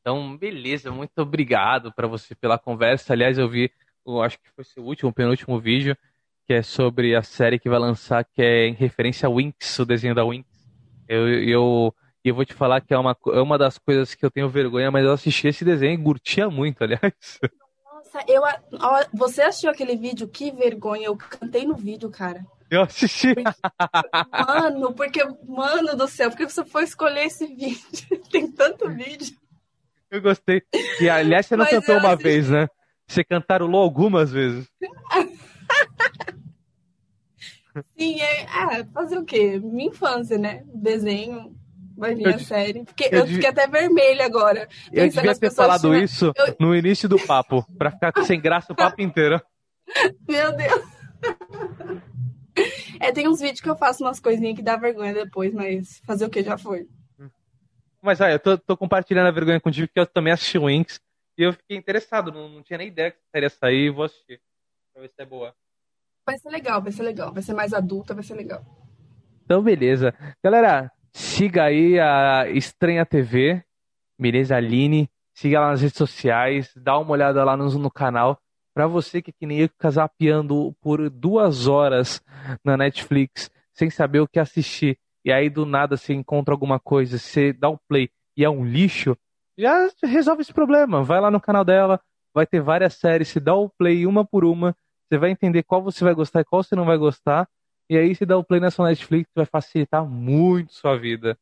[0.00, 3.12] Então, beleza, muito obrigado para você pela conversa.
[3.12, 3.72] Aliás, eu vi,
[4.06, 5.96] eu acho que foi seu último, penúltimo vídeo,
[6.46, 9.86] que é sobre a série que vai lançar, que é em referência a Winx, o
[9.86, 10.46] desenho da Winx.
[11.08, 14.30] Eu, eu, eu vou te falar que é uma, é uma das coisas que eu
[14.30, 17.40] tenho vergonha, mas eu assisti esse desenho e curtia muito, aliás.
[17.86, 18.42] Nossa, eu,
[19.12, 20.28] você assistiu aquele vídeo?
[20.28, 22.44] Que vergonha, eu cantei no vídeo, cara.
[22.74, 23.34] Eu assisti.
[24.46, 28.20] Mano, porque, mano do céu, por que você foi escolher esse vídeo?
[28.30, 29.36] Tem tanto vídeo.
[30.10, 30.60] Eu gostei.
[31.00, 32.24] E aliás, você não Mas cantou uma assisti...
[32.24, 32.66] vez, né?
[33.06, 34.66] Você cantarolou algumas vezes.
[37.96, 39.60] Sim, é, é, fazer o quê?
[39.62, 40.64] Minha infância, né?
[40.66, 41.54] Desenho,
[41.96, 42.84] vai vir eu, a série.
[42.84, 44.68] Porque eu, eu fiquei até vermelha agora.
[44.92, 46.56] Eu devia ter falado isso eu...
[46.58, 49.40] no início do papo, pra ficar sem graça o papo inteiro.
[50.28, 50.93] Meu Deus.
[53.04, 56.24] É, tem uns vídeos que eu faço umas coisinhas que dá vergonha depois, mas fazer
[56.24, 56.88] o que já foi.
[58.00, 60.98] Mas olha, eu tô, tô, compartilhando a vergonha contigo porque eu também assisti o Winx
[61.36, 64.40] e eu fiquei interessado, não, não tinha nem ideia que seria sair e vou assistir.
[64.94, 65.54] Pra ver se é boa.
[66.26, 67.30] Vai ser legal, vai ser legal.
[67.30, 68.64] Vai ser mais adulta, vai ser legal.
[69.44, 70.14] Então, beleza.
[70.42, 73.62] Galera, siga aí a Estranha TV,
[74.18, 74.56] beleza?
[74.56, 75.10] Aline.
[75.34, 78.40] Siga lá nas redes sociais, dá uma olhada lá no, no canal.
[78.74, 82.20] Pra você que é que nem eu fica zapeando por duas horas
[82.64, 87.18] na Netflix sem saber o que assistir e aí do nada você encontra alguma coisa,
[87.18, 89.16] você dá um play e é um lixo,
[89.56, 91.02] já resolve esse problema.
[91.02, 92.00] Vai lá no canal dela,
[92.34, 94.76] vai ter várias séries, se dá o play uma por uma,
[95.08, 97.48] você vai entender qual você vai gostar e qual você não vai gostar.
[97.88, 101.38] E aí se dá o play na sua Netflix, vai facilitar muito sua vida.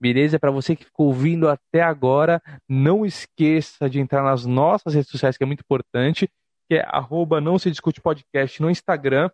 [0.00, 0.38] Beleza?
[0.38, 5.36] Para você que ficou ouvindo até agora, não esqueça de entrar nas nossas redes sociais,
[5.36, 6.30] que é muito importante,
[6.70, 9.28] que é arroba não se discute podcast no Instagram,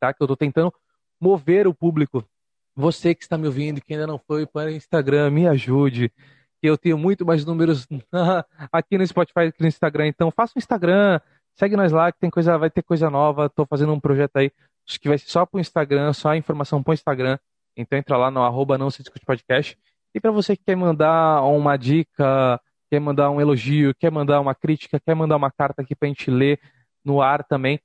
[0.00, 0.12] tá?
[0.12, 0.74] Que eu tô tentando
[1.20, 2.28] mover o público
[2.74, 6.12] você que está me ouvindo, que ainda não foi para o Instagram, me ajude.
[6.60, 7.86] Eu tenho muito mais números
[8.72, 10.08] aqui no Spotify que no Instagram.
[10.08, 11.20] Então, faça o Instagram,
[11.54, 13.46] segue nós lá, que tem coisa, vai ter coisa nova.
[13.46, 14.50] Estou fazendo um projeto aí
[14.84, 17.38] que vai ser só para o Instagram, só a informação para o Instagram.
[17.76, 19.78] Então, entra lá no arroba não se discute podcast.
[20.12, 22.60] E para você que quer mandar uma dica,
[22.90, 26.10] quer mandar um elogio, quer mandar uma crítica, quer mandar uma carta aqui para a
[26.10, 26.60] gente ler
[27.04, 27.80] no ar também,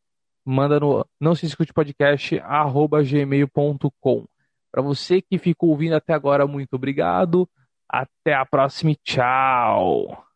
[0.46, 4.26] manda no não se discute podcast arroba gmail.com.
[4.72, 7.48] Para você que ficou ouvindo até agora, muito obrigado.
[7.88, 10.33] Até a próxima e tchau.